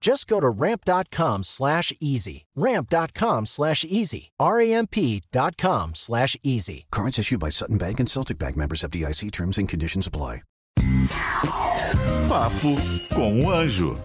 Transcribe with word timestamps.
Just 0.00 0.26
go 0.28 0.40
to 0.40 0.48
ramp.com 0.48 1.42
slash 1.42 1.92
easy. 2.00 2.46
Ramp.com 2.56 3.46
slash 3.46 3.84
easy. 3.84 4.30
R-A-M-P.com 4.40 5.94
slash 5.94 6.36
easy. 6.42 6.86
Cards 6.90 7.18
issued 7.18 7.40
by 7.40 7.50
Sutton 7.50 7.78
Bank 7.78 8.00
and 8.00 8.08
Celtic 8.08 8.38
Bank 8.38 8.56
members 8.56 8.84
of 8.84 8.90
DIC 8.90 9.30
terms 9.32 9.58
and 9.58 9.68
conditions 9.68 10.06
apply. 10.06 10.42
Papo 12.28 12.76
com 13.14 13.40
o 13.42 13.50
Anjo. 13.50 13.96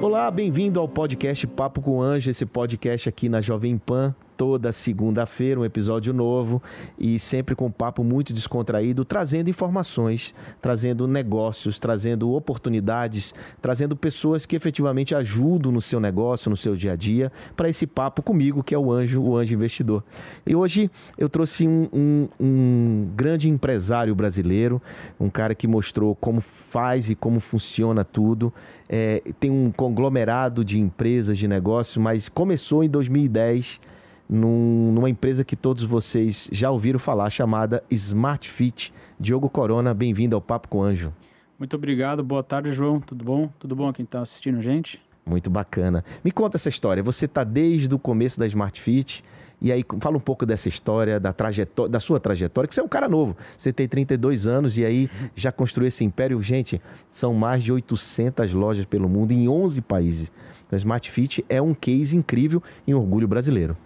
Olá, 0.00 0.30
bem-vindo 0.30 0.78
ao 0.78 0.88
podcast 0.88 1.46
Papo 1.48 1.82
com 1.82 1.98
o 1.98 2.02
Anjo, 2.02 2.30
esse 2.30 2.46
podcast 2.46 3.08
aqui 3.08 3.28
na 3.28 3.40
Jovem 3.40 3.76
Pan, 3.76 4.14
toda 4.38 4.70
segunda-feira, 4.70 5.58
um 5.58 5.64
episódio 5.64 6.12
novo 6.12 6.62
e 6.96 7.18
sempre 7.18 7.56
com 7.56 7.66
um 7.66 7.70
papo 7.72 8.04
muito 8.04 8.32
descontraído, 8.32 9.04
trazendo 9.04 9.50
informações, 9.50 10.32
trazendo 10.62 11.08
negócios, 11.08 11.76
trazendo 11.76 12.30
oportunidades, 12.32 13.34
trazendo 13.60 13.96
pessoas 13.96 14.46
que 14.46 14.54
efetivamente 14.54 15.12
ajudam 15.12 15.72
no 15.72 15.82
seu 15.82 15.98
negócio, 15.98 16.48
no 16.48 16.56
seu 16.56 16.76
dia 16.76 16.92
a 16.92 16.96
dia, 16.96 17.32
para 17.56 17.68
esse 17.68 17.84
papo 17.84 18.22
comigo, 18.22 18.62
que 18.62 18.72
é 18.72 18.78
o 18.78 18.92
Anjo, 18.92 19.20
o 19.20 19.36
Anjo 19.36 19.52
Investidor. 19.52 20.04
E 20.46 20.54
hoje 20.54 20.88
eu 21.18 21.28
trouxe 21.28 21.66
um, 21.66 21.88
um, 21.92 22.28
um 22.38 23.08
grande 23.16 23.48
empresário 23.48 24.14
brasileiro, 24.14 24.80
um 25.18 25.28
cara 25.28 25.52
que 25.52 25.66
mostrou 25.66 26.14
como 26.14 26.40
faz 26.40 27.10
e 27.10 27.16
como 27.16 27.40
funciona 27.40 28.04
tudo. 28.04 28.54
É, 28.88 29.20
tem 29.40 29.50
um 29.50 29.72
conglomerado 29.72 30.64
de 30.64 30.78
empresas, 30.78 31.36
de 31.36 31.48
negócios, 31.48 31.96
mas 31.96 32.28
começou 32.28 32.84
em 32.84 32.88
2010 32.88 33.80
num, 34.28 34.92
numa 34.92 35.08
empresa 35.08 35.44
que 35.44 35.56
todos 35.56 35.84
vocês 35.84 36.48
já 36.52 36.70
ouviram 36.70 36.98
falar, 36.98 37.30
chamada 37.30 37.82
Smart 37.90 38.48
Fit. 38.48 38.92
Diogo 39.18 39.48
Corona, 39.48 39.92
bem-vindo 39.92 40.36
ao 40.36 40.42
Papo 40.42 40.68
com 40.68 40.82
Anjo. 40.82 41.12
Muito 41.58 41.74
obrigado, 41.74 42.22
boa 42.22 42.42
tarde, 42.42 42.70
João. 42.70 43.00
Tudo 43.00 43.24
bom? 43.24 43.50
Tudo 43.58 43.74
bom 43.74 43.92
quem 43.92 44.04
está 44.04 44.20
assistindo 44.20 44.62
gente? 44.62 45.00
Muito 45.26 45.50
bacana. 45.50 46.04
Me 46.22 46.30
conta 46.30 46.56
essa 46.56 46.68
história. 46.68 47.02
Você 47.02 47.24
está 47.24 47.42
desde 47.42 47.92
o 47.92 47.98
começo 47.98 48.38
da 48.38 48.46
Smart 48.46 48.80
Fit. 48.80 49.24
E 49.60 49.72
aí, 49.72 49.84
fala 50.00 50.16
um 50.16 50.20
pouco 50.20 50.46
dessa 50.46 50.68
história, 50.68 51.18
da, 51.18 51.32
trajetória, 51.32 51.90
da 51.90 51.98
sua 51.98 52.20
trajetória, 52.20 52.68
que 52.68 52.74
você 52.74 52.80
é 52.80 52.84
um 52.84 52.88
cara 52.88 53.08
novo. 53.08 53.36
Você 53.56 53.72
tem 53.72 53.88
32 53.88 54.46
anos 54.46 54.78
e 54.78 54.84
aí 54.84 55.10
já 55.34 55.50
construiu 55.50 55.88
esse 55.88 56.04
império. 56.04 56.40
Gente, 56.40 56.80
são 57.12 57.34
mais 57.34 57.64
de 57.64 57.72
800 57.72 58.52
lojas 58.52 58.84
pelo 58.84 59.08
mundo 59.08 59.32
em 59.32 59.48
11 59.48 59.80
países. 59.80 60.30
Então, 60.64 60.76
Smart 60.76 61.10
Fit 61.10 61.44
é 61.48 61.60
um 61.60 61.74
case 61.74 62.16
incrível 62.16 62.62
em 62.86 62.94
orgulho 62.94 63.26
brasileiro. 63.26 63.76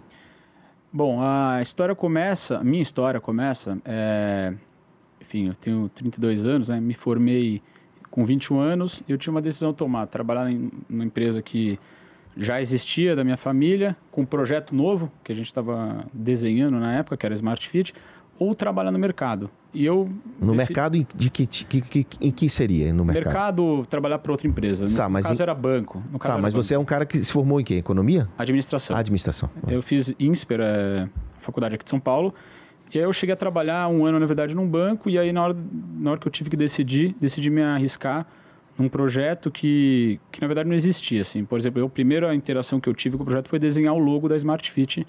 Bom, 0.95 1.19
a 1.19 1.59
história 1.59 1.95
começa, 1.95 2.59
a 2.59 2.63
minha 2.63 2.83
história 2.83 3.19
começa, 3.19 3.79
é, 3.83 4.53
enfim, 5.19 5.47
eu 5.47 5.55
tenho 5.55 5.89
32 5.89 6.45
anos, 6.45 6.69
né, 6.69 6.79
me 6.79 6.93
formei 6.93 7.63
com 8.11 8.23
21 8.23 8.59
anos 8.59 9.01
eu 9.09 9.17
tinha 9.17 9.31
uma 9.31 9.41
decisão 9.41 9.71
a 9.71 9.73
tomar, 9.73 10.05
trabalhar 10.05 10.51
em 10.51 10.69
uma 10.87 11.03
empresa 11.03 11.41
que 11.41 11.79
já 12.37 12.61
existia 12.61 13.15
da 13.15 13.23
minha 13.23 13.37
família, 13.37 13.97
com 14.11 14.21
um 14.21 14.25
projeto 14.25 14.75
novo 14.75 15.11
que 15.23 15.31
a 15.31 15.35
gente 15.35 15.47
estava 15.47 16.05
desenhando 16.13 16.79
na 16.79 16.93
época, 16.93 17.17
que 17.17 17.25
era 17.25 17.33
Smart 17.33 17.67
Fit, 17.67 17.95
ou 18.37 18.53
trabalhar 18.53 18.91
no 18.91 18.99
mercado. 18.99 19.49
E 19.73 19.85
eu 19.85 20.09
no 20.39 20.53
decidi... 20.53 20.57
mercado 20.57 21.07
de 21.15 21.29
que, 21.29 21.47
que, 21.47 21.81
que, 21.81 22.07
em 22.21 22.31
que 22.31 22.49
seria 22.49 22.93
no 22.93 23.03
mercado? 23.03 23.25
Mercado 23.25 23.85
trabalhar 23.89 24.19
para 24.19 24.31
outra 24.31 24.47
empresa. 24.47 24.85
Tá, 24.95 25.05
no 25.05 25.09
mas 25.11 25.25
caso 25.25 25.41
em... 25.41 25.43
era 25.43 25.55
banco. 25.55 26.03
No 26.11 26.19
caso 26.19 26.35
tá, 26.35 26.41
mas 26.41 26.53
banco. 26.53 26.63
você 26.63 26.75
é 26.75 26.79
um 26.79 26.85
cara 26.85 27.05
que 27.05 27.17
se 27.17 27.31
formou 27.31 27.59
em 27.59 27.63
quê? 27.63 27.75
Economia? 27.75 28.29
Administração. 28.37 28.95
Administração. 28.95 29.49
Eu 29.67 29.81
fiz 29.81 30.13
INSPER, 30.19 30.59
é, 30.61 31.09
faculdade 31.41 31.75
aqui 31.75 31.83
de 31.83 31.89
São 31.89 31.99
Paulo. 31.99 32.33
E 32.93 32.99
aí 32.99 33.03
eu 33.03 33.11
cheguei 33.11 33.33
a 33.33 33.35
trabalhar 33.35 33.87
um 33.87 34.05
ano, 34.05 34.19
na 34.19 34.25
verdade, 34.27 34.55
num 34.55 34.67
banco. 34.67 35.09
E 35.09 35.17
aí 35.17 35.31
na 35.31 35.43
hora, 35.43 35.57
na 35.97 36.11
hora 36.11 36.19
que 36.19 36.27
eu 36.27 36.31
tive 36.31 36.49
que 36.51 36.57
decidir, 36.57 37.15
decidi 37.19 37.49
me 37.49 37.63
arriscar 37.63 38.27
num 38.77 38.87
projeto 38.87 39.51
que, 39.51 40.19
que 40.31 40.41
na 40.41 40.47
verdade 40.47 40.69
não 40.69 40.75
existia. 40.75 41.21
Assim. 41.21 41.43
Por 41.43 41.57
exemplo, 41.57 41.81
eu, 41.81 41.87
a 41.87 41.89
primeira 41.89 42.33
interação 42.35 42.79
que 42.79 42.87
eu 42.87 42.93
tive 42.93 43.17
com 43.17 43.23
o 43.23 43.25
projeto 43.25 43.49
foi 43.49 43.57
desenhar 43.57 43.93
o 43.93 43.99
logo 43.99 44.29
da 44.29 44.35
Smart 44.35 44.69
Fit. 44.69 45.07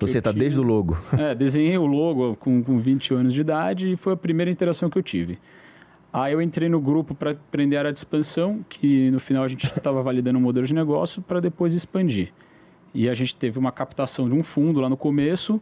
Você 0.00 0.18
está 0.18 0.32
desde 0.32 0.58
o 0.58 0.62
logo. 0.62 0.96
É, 1.18 1.34
desenhei 1.34 1.78
o 1.78 1.86
logo 1.86 2.36
com, 2.36 2.62
com 2.62 2.78
20 2.78 3.14
anos 3.14 3.32
de 3.32 3.40
idade 3.40 3.92
e 3.92 3.96
foi 3.96 4.12
a 4.12 4.16
primeira 4.16 4.50
interação 4.50 4.90
que 4.90 4.98
eu 4.98 5.02
tive. 5.02 5.38
Aí 6.12 6.32
eu 6.32 6.40
entrei 6.40 6.68
no 6.68 6.80
grupo 6.80 7.14
para 7.14 7.32
aprender 7.32 7.76
a 7.76 7.80
área 7.80 7.92
de 7.92 7.98
expansão, 7.98 8.64
que 8.68 9.10
no 9.10 9.18
final 9.18 9.44
a 9.44 9.48
gente 9.48 9.66
estava 9.76 10.02
validando 10.02 10.38
um 10.38 10.42
modelo 10.42 10.66
de 10.66 10.74
negócio 10.74 11.22
para 11.22 11.40
depois 11.40 11.74
expandir. 11.74 12.32
E 12.94 13.08
a 13.08 13.14
gente 13.14 13.34
teve 13.34 13.58
uma 13.58 13.72
captação 13.72 14.28
de 14.28 14.34
um 14.34 14.44
fundo 14.44 14.80
lá 14.80 14.88
no 14.88 14.96
começo, 14.96 15.60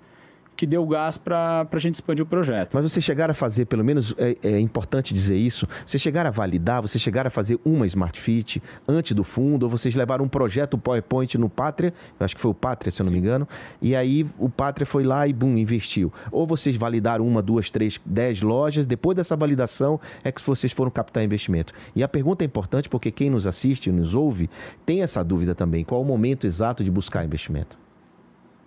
que 0.56 0.66
deu 0.66 0.86
gás 0.86 1.16
para 1.16 1.66
a 1.70 1.78
gente 1.78 1.94
expandir 1.94 2.24
o 2.24 2.26
projeto. 2.26 2.74
Mas 2.74 2.90
você 2.90 3.00
chegar 3.00 3.30
a 3.30 3.34
fazer, 3.34 3.64
pelo 3.64 3.84
menos 3.84 4.14
é, 4.18 4.36
é, 4.42 4.60
importante 4.60 5.12
dizer 5.14 5.36
isso, 5.36 5.66
você 5.84 5.98
chegar 5.98 6.26
a 6.26 6.30
validar, 6.30 6.82
você 6.82 6.98
chegar 6.98 7.26
a 7.26 7.30
fazer 7.30 7.58
uma 7.64 7.86
Smart 7.86 8.18
Fit 8.20 8.62
antes 8.86 9.12
do 9.12 9.24
fundo, 9.24 9.64
ou 9.64 9.70
vocês 9.70 9.94
levaram 9.94 10.24
um 10.24 10.28
projeto 10.28 10.78
PowerPoint 10.78 11.36
no 11.38 11.48
Pátria, 11.48 11.92
eu 12.18 12.24
acho 12.24 12.34
que 12.34 12.40
foi 12.40 12.50
o 12.50 12.54
Pátria, 12.54 12.90
se 12.90 13.00
eu 13.00 13.04
não 13.04 13.10
Sim. 13.10 13.14
me 13.14 13.20
engano, 13.20 13.48
e 13.80 13.96
aí 13.96 14.26
o 14.38 14.48
Pátria 14.48 14.86
foi 14.86 15.04
lá 15.04 15.26
e, 15.26 15.32
bum, 15.32 15.56
investiu. 15.56 16.12
Ou 16.30 16.46
vocês 16.46 16.76
validaram 16.76 17.26
uma, 17.26 17.42
duas, 17.42 17.70
três, 17.70 18.00
dez 18.04 18.42
lojas, 18.42 18.86
depois 18.86 19.16
dessa 19.16 19.34
validação 19.34 20.00
é 20.22 20.30
que 20.30 20.40
vocês 20.42 20.72
foram 20.72 20.90
captar 20.90 21.24
investimento. 21.24 21.72
E 21.94 22.02
a 22.02 22.08
pergunta 22.08 22.44
é 22.44 22.46
importante 22.46 22.88
porque 22.88 23.10
quem 23.10 23.30
nos 23.30 23.46
assiste, 23.46 23.90
nos 23.90 24.14
ouve, 24.14 24.50
tem 24.84 25.02
essa 25.02 25.22
dúvida 25.24 25.54
também, 25.54 25.84
qual 25.84 26.00
o 26.02 26.04
momento 26.04 26.46
exato 26.46 26.84
de 26.84 26.90
buscar 26.90 27.24
investimento? 27.24 27.78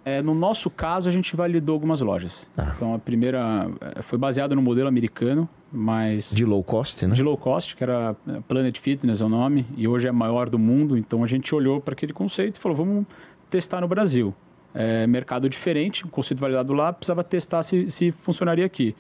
É, 0.06 0.22
no 0.22 0.36
nosso 0.36 0.70
caso, 0.70 1.10
a 1.10 1.12
gente 1.12 1.36
validou 1.36 1.74
algumas 1.74 2.00
lojas. 2.00 2.48
Ah. 2.56 2.74
Então, 2.76 2.94
a 2.94 3.00
primeira 3.00 3.68
é, 3.82 4.04
foi 4.04 4.20
baseada 4.20 4.54
no 4.56 4.62
modelo 4.62 4.88
americano, 4.88 5.50
mas... 5.74 6.30
De 6.30 6.46
low 6.46 6.64
cost, 6.64 7.08
né? 7.08 7.16
De 7.16 7.24
low 7.24 7.36
cost, 7.36 7.76
que 7.76 7.84
era 7.84 8.16
é, 8.28 8.40
Planet 8.48 8.78
Fitness 8.78 9.20
é 9.20 9.26
o 9.26 9.30
nome, 9.30 9.66
e 9.76 9.88
hoje 9.88 10.08
é 10.08 10.12
maior 10.12 10.48
do 10.48 10.60
mundo. 10.60 10.96
Então, 10.96 11.24
a 11.24 11.28
gente 11.28 11.56
olhou 11.56 11.82
para 11.82 11.94
aquele 11.94 12.14
conceito 12.14 12.58
e 12.58 12.60
falou, 12.60 12.78
vamos 12.78 13.06
testar 13.50 13.82
no 13.82 13.88
Brasil. 13.88 14.32
É, 14.76 15.08
mercado 15.08 15.50
diferente, 15.50 16.06
um 16.06 16.10
conceito 16.10 16.40
validado 16.40 16.72
lá, 16.72 16.94
precisava 16.94 17.24
testar 17.24 17.64
se, 17.64 17.90
se 17.90 18.12
funcionaria 18.12 18.66
aqui. 18.66 18.96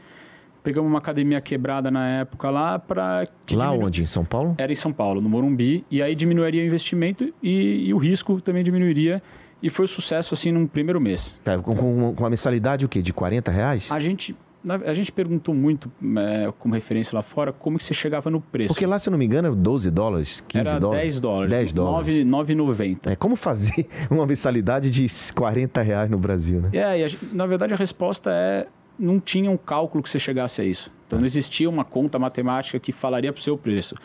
Pegamos 0.63 0.89
uma 0.89 0.97
academia 0.97 1.39
quebrada 1.39 1.91
na 1.91 2.07
época 2.21 2.49
lá 2.49 2.79
para... 2.79 3.27
Lá 3.51 3.67
diminu... 3.67 3.85
onde? 3.85 4.01
Em 4.01 4.07
São 4.07 4.25
Paulo? 4.25 4.55
Era 4.57 4.71
em 4.71 4.75
São 4.75 4.91
Paulo, 4.91 5.21
no 5.21 5.29
Morumbi. 5.29 5.85
E 5.91 6.01
aí 6.01 6.15
diminuiria 6.15 6.63
o 6.63 6.65
investimento 6.65 7.31
e, 7.43 7.89
e 7.89 7.93
o 7.93 7.97
risco 7.99 8.41
também 8.41 8.63
diminuiria 8.63 9.21
e 9.65 9.69
foi 9.71 9.85
um 9.85 9.87
sucesso 9.87 10.35
assim 10.35 10.51
num 10.51 10.67
primeiro 10.67 11.01
mês. 11.01 11.41
Tá, 11.43 11.57
com, 11.57 11.75
com, 11.75 12.13
com 12.13 12.25
a 12.25 12.29
mensalidade 12.29 12.85
o 12.85 12.89
quê? 12.89 13.01
De 13.01 13.11
40 13.11 13.49
reais? 13.49 13.91
A 13.91 13.99
gente 13.99 14.35
a 14.67 14.93
gente 14.93 15.11
perguntou 15.11 15.53
muito, 15.53 15.91
é, 16.17 16.51
como 16.57 16.73
referência 16.73 17.15
lá 17.15 17.21
fora, 17.21 17.53
como 17.53 17.77
que 17.77 17.83
você 17.83 17.93
chegava 17.93 18.31
no 18.31 18.41
preço. 18.41 18.73
Porque 18.73 18.83
lá, 18.83 18.97
se 18.97 19.07
eu 19.07 19.11
não 19.11 19.17
me 19.19 19.25
engano, 19.25 19.49
era 19.49 19.55
12 19.55 19.91
dólares, 19.91 20.41
15 20.47 20.67
era 20.67 20.79
dólares. 20.79 21.03
10 21.03 21.19
dólares. 21.19 21.49
10 21.51 21.73
dólares. 21.73 22.15
9,90. 22.25 23.11
É, 23.11 23.15
como 23.15 23.35
fazer 23.35 23.87
uma 24.09 24.25
mensalidade 24.25 24.89
de 24.89 25.05
40 25.33 25.81
reais 25.83 26.09
no 26.09 26.17
Brasil, 26.17 26.61
né? 26.61 26.69
É, 26.73 27.05
a, 27.05 27.09
na 27.31 27.45
verdade 27.45 27.75
a 27.75 27.77
resposta 27.77 28.31
é, 28.31 28.65
não 28.97 29.19
tinha 29.19 29.51
um 29.51 29.57
cálculo 29.57 30.01
que 30.01 30.09
você 30.09 30.17
chegasse 30.17 30.61
a 30.61 30.63
isso. 30.63 30.91
Então 31.05 31.19
não 31.19 31.27
existia 31.27 31.69
uma 31.69 31.85
conta 31.85 32.17
matemática 32.17 32.79
que 32.79 32.91
falaria 32.91 33.31
para 33.31 33.39
o 33.39 33.43
seu 33.43 33.55
preço. 33.55 33.95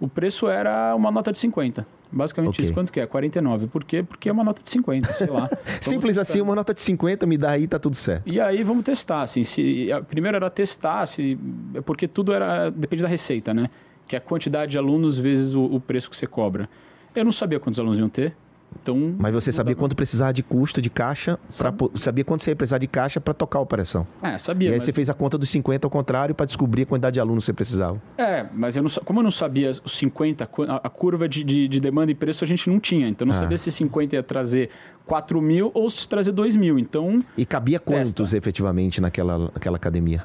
O 0.00 0.08
preço 0.08 0.48
era 0.48 0.94
uma 0.94 1.10
nota 1.10 1.32
de 1.32 1.38
50. 1.38 1.86
Basicamente 2.10 2.54
okay. 2.54 2.64
isso. 2.64 2.74
Quanto 2.74 2.92
que 2.92 3.00
é? 3.00 3.06
49. 3.06 3.66
Por 3.66 3.84
quê? 3.84 4.02
Porque 4.02 4.28
é 4.28 4.32
uma 4.32 4.44
nota 4.44 4.62
de 4.62 4.70
50, 4.70 5.12
sei 5.12 5.26
lá. 5.28 5.50
Simples 5.80 6.16
assim, 6.16 6.40
uma 6.40 6.54
nota 6.54 6.72
de 6.72 6.80
50, 6.80 7.26
me 7.26 7.36
dá 7.36 7.50
aí, 7.50 7.66
tá 7.66 7.78
tudo 7.78 7.96
certo. 7.96 8.26
E 8.26 8.40
aí 8.40 8.62
vamos 8.62 8.84
testar, 8.84 9.22
assim, 9.22 9.42
se, 9.42 9.92
a, 9.92 10.00
primeiro 10.00 10.36
era 10.36 10.48
testar, 10.48 11.04
se, 11.06 11.38
porque 11.84 12.08
tudo 12.08 12.32
era, 12.32 12.70
depende 12.70 13.02
da 13.02 13.08
receita, 13.08 13.52
né? 13.52 13.68
Que 14.06 14.16
é 14.16 14.18
a 14.18 14.22
quantidade 14.22 14.72
de 14.72 14.78
alunos 14.78 15.18
vezes 15.18 15.54
o, 15.54 15.62
o 15.64 15.80
preço 15.80 16.08
que 16.08 16.16
você 16.16 16.26
cobra. 16.26 16.68
Eu 17.14 17.24
não 17.24 17.32
sabia 17.32 17.60
quantos 17.60 17.78
alunos 17.78 17.98
iam 17.98 18.08
ter, 18.08 18.34
Então, 18.82 19.14
Mas 19.18 19.34
você 19.34 19.50
sabia 19.52 19.74
quanto 19.74 19.94
precisava 19.96 20.32
de 20.32 20.42
custo 20.42 20.80
de 20.80 20.88
caixa, 20.88 21.38
pra, 21.58 21.72
sabia 21.94 22.24
quanto 22.24 22.42
você 22.42 22.50
ia 22.52 22.56
precisar 22.56 22.78
de 22.78 22.86
caixa 22.86 23.20
para 23.20 23.34
tocar 23.34 23.58
a 23.58 23.62
operação. 23.62 24.06
É, 24.22 24.38
sabia. 24.38 24.68
e 24.68 24.72
aí 24.72 24.76
mas- 24.76 24.84
você 24.84 24.92
fez 24.92 25.10
a 25.10 25.14
conta 25.14 25.36
dos 25.36 25.50
50 25.50 25.86
ao 25.86 25.90
contrário 25.90 26.34
para 26.34 26.46
descobrir 26.46 26.82
a 26.82 26.86
quantidade 26.86 27.14
de 27.14 27.20
alunos 27.20 27.44
que 27.44 27.46
você 27.46 27.52
precisava. 27.52 28.00
É, 28.16 28.46
mas 28.54 28.76
eu 28.76 28.82
não, 28.82 28.90
como 29.04 29.20
eu 29.20 29.24
não 29.24 29.30
sabia 29.30 29.70
os 29.70 29.82
50, 29.98 30.46
cu- 30.46 30.62
a, 30.68 30.88
curva 30.88 31.28
de, 31.28 31.42
de, 31.44 31.68
de 31.68 31.80
demanda 31.80 32.10
e 32.12 32.14
preço 32.14 32.44
a 32.44 32.46
gente 32.46 32.70
não 32.70 32.78
tinha. 32.80 33.08
Então 33.08 33.26
eu 33.26 33.32
não 33.32 33.38
Ah. 33.38 33.42
sabia 33.42 33.56
se 33.56 33.70
50 33.70 34.16
ia 34.16 34.22
trazer 34.22 34.70
4 35.06 35.40
mil 35.42 35.70
ou 35.74 35.88
se 35.90 36.06
trazer 36.08 36.32
2 36.32 36.54
mil. 36.56 36.78
Então 36.78 37.22
E 37.36 37.44
cabia 37.44 37.78
quantos 37.78 38.32
efetivamente 38.32 39.00
naquela, 39.00 39.38
naquela 39.38 39.76
academia? 39.76 40.24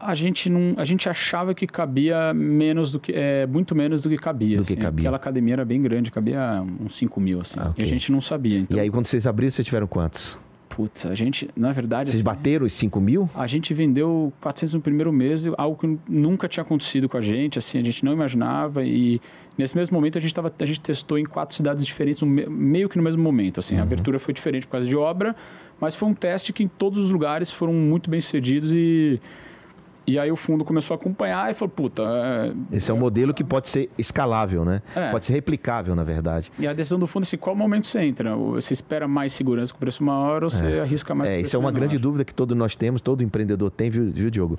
A 0.00 0.14
gente 0.14 0.48
não, 0.48 0.74
a 0.76 0.84
gente 0.84 1.08
achava 1.08 1.54
que 1.54 1.66
cabia 1.66 2.32
menos 2.32 2.90
do 2.90 2.98
que, 2.98 3.12
é, 3.12 3.46
muito 3.46 3.74
menos 3.74 4.00
do 4.00 4.08
que 4.08 4.16
cabia. 4.16 4.56
Do 4.56 4.64
que 4.64 4.72
assim. 4.72 4.80
cabia. 4.80 5.02
Aquela 5.02 5.16
academia 5.16 5.54
era 5.54 5.64
bem 5.64 5.80
grande, 5.82 6.10
cabia 6.10 6.64
uns 6.80 6.96
5 6.96 7.20
mil, 7.20 7.40
assim. 7.40 7.60
Ah, 7.60 7.68
ok. 7.70 7.84
E 7.84 7.86
a 7.86 7.86
gente 7.86 8.10
não 8.10 8.20
sabia. 8.20 8.58
Então, 8.58 8.76
E 8.76 8.80
aí 8.80 8.90
quando 8.90 9.06
vocês 9.06 9.26
abriram, 9.26 9.50
vocês 9.50 9.66
tiveram 9.66 9.86
quantos? 9.86 10.38
putz, 10.70 11.04
a 11.04 11.14
gente, 11.14 11.50
na 11.54 11.72
verdade, 11.72 12.10
Vocês 12.10 12.20
assim, 12.20 12.24
bateram 12.24 12.64
os 12.64 12.72
5 12.72 13.00
mil? 13.00 13.28
A 13.34 13.46
gente 13.46 13.74
vendeu 13.74 14.32
400 14.40 14.74
no 14.74 14.80
primeiro 14.80 15.12
mês, 15.12 15.44
algo 15.58 15.76
que 15.76 15.98
nunca 16.08 16.48
tinha 16.48 16.62
acontecido 16.62 17.08
com 17.08 17.16
a 17.18 17.20
gente, 17.20 17.58
assim, 17.58 17.78
a 17.78 17.82
gente 17.82 18.04
não 18.04 18.12
imaginava 18.12 18.82
e 18.84 19.20
nesse 19.58 19.76
mesmo 19.76 19.94
momento 19.94 20.16
a 20.16 20.20
gente, 20.20 20.32
tava, 20.32 20.50
a 20.58 20.64
gente 20.64 20.80
testou 20.80 21.18
em 21.18 21.24
quatro 21.26 21.54
cidades 21.54 21.84
diferentes, 21.84 22.22
meio 22.22 22.88
que 22.88 22.96
no 22.96 23.02
mesmo 23.02 23.22
momento, 23.22 23.60
assim, 23.60 23.76
a 23.76 23.82
abertura 23.82 24.18
foi 24.18 24.32
diferente 24.32 24.66
por 24.66 24.72
causa 24.72 24.88
de 24.88 24.96
obra, 24.96 25.36
mas 25.78 25.94
foi 25.94 26.08
um 26.08 26.14
teste 26.14 26.52
que 26.52 26.62
em 26.62 26.68
todos 26.68 26.98
os 26.98 27.10
lugares 27.10 27.50
foram 27.50 27.74
muito 27.74 28.08
bem 28.08 28.20
sucedidos 28.20 28.72
e, 28.72 29.20
e 30.06 30.18
aí 30.18 30.30
o 30.32 30.36
fundo 30.36 30.64
começou 30.64 30.94
a 30.94 30.98
acompanhar 30.98 31.50
e 31.50 31.54
falou, 31.54 31.70
puta... 31.74 32.02
é- 32.02 32.76
Esse 32.76 32.90
é 32.90 32.94
um 32.94 32.98
modelo 32.98 33.32
que 33.34 33.44
pode 33.44 33.68
ser 33.68 33.88
escalável, 33.96 34.64
né? 34.64 34.82
É. 34.94 35.10
Pode 35.10 35.24
ser 35.24 35.32
replicável, 35.34 35.94
na 35.94 36.02
verdade. 36.04 36.50
E 36.58 36.66
a 36.66 36.72
decisão 36.72 36.98
do 36.98 37.06
fundo 37.06 37.22
é 37.22 37.26
assim, 37.26 37.36
qual 37.36 37.54
momento 37.54 37.86
você 37.86 38.00
entra? 38.00 38.34
Você 38.36 38.72
espera 38.72 39.06
mais 39.06 39.32
segurança 39.32 39.72
com 39.72 39.78
preço 39.78 40.02
maior 40.02 40.42
ou 40.44 40.50
você 40.50 40.80
arrisca 40.80 41.14
mais 41.14 41.30
É, 41.30 41.40
isso 41.40 41.54
é 41.54 41.58
uma 41.58 41.68
menor? 41.70 41.80
grande 41.80 41.98
dúvida 41.98 42.24
que 42.24 42.34
todos 42.34 42.56
nós 42.56 42.74
temos, 42.76 43.00
todo 43.00 43.22
empreendedor 43.22 43.70
tem, 43.70 43.90
viu, 43.90 44.10
viu, 44.10 44.30
Diogo? 44.30 44.58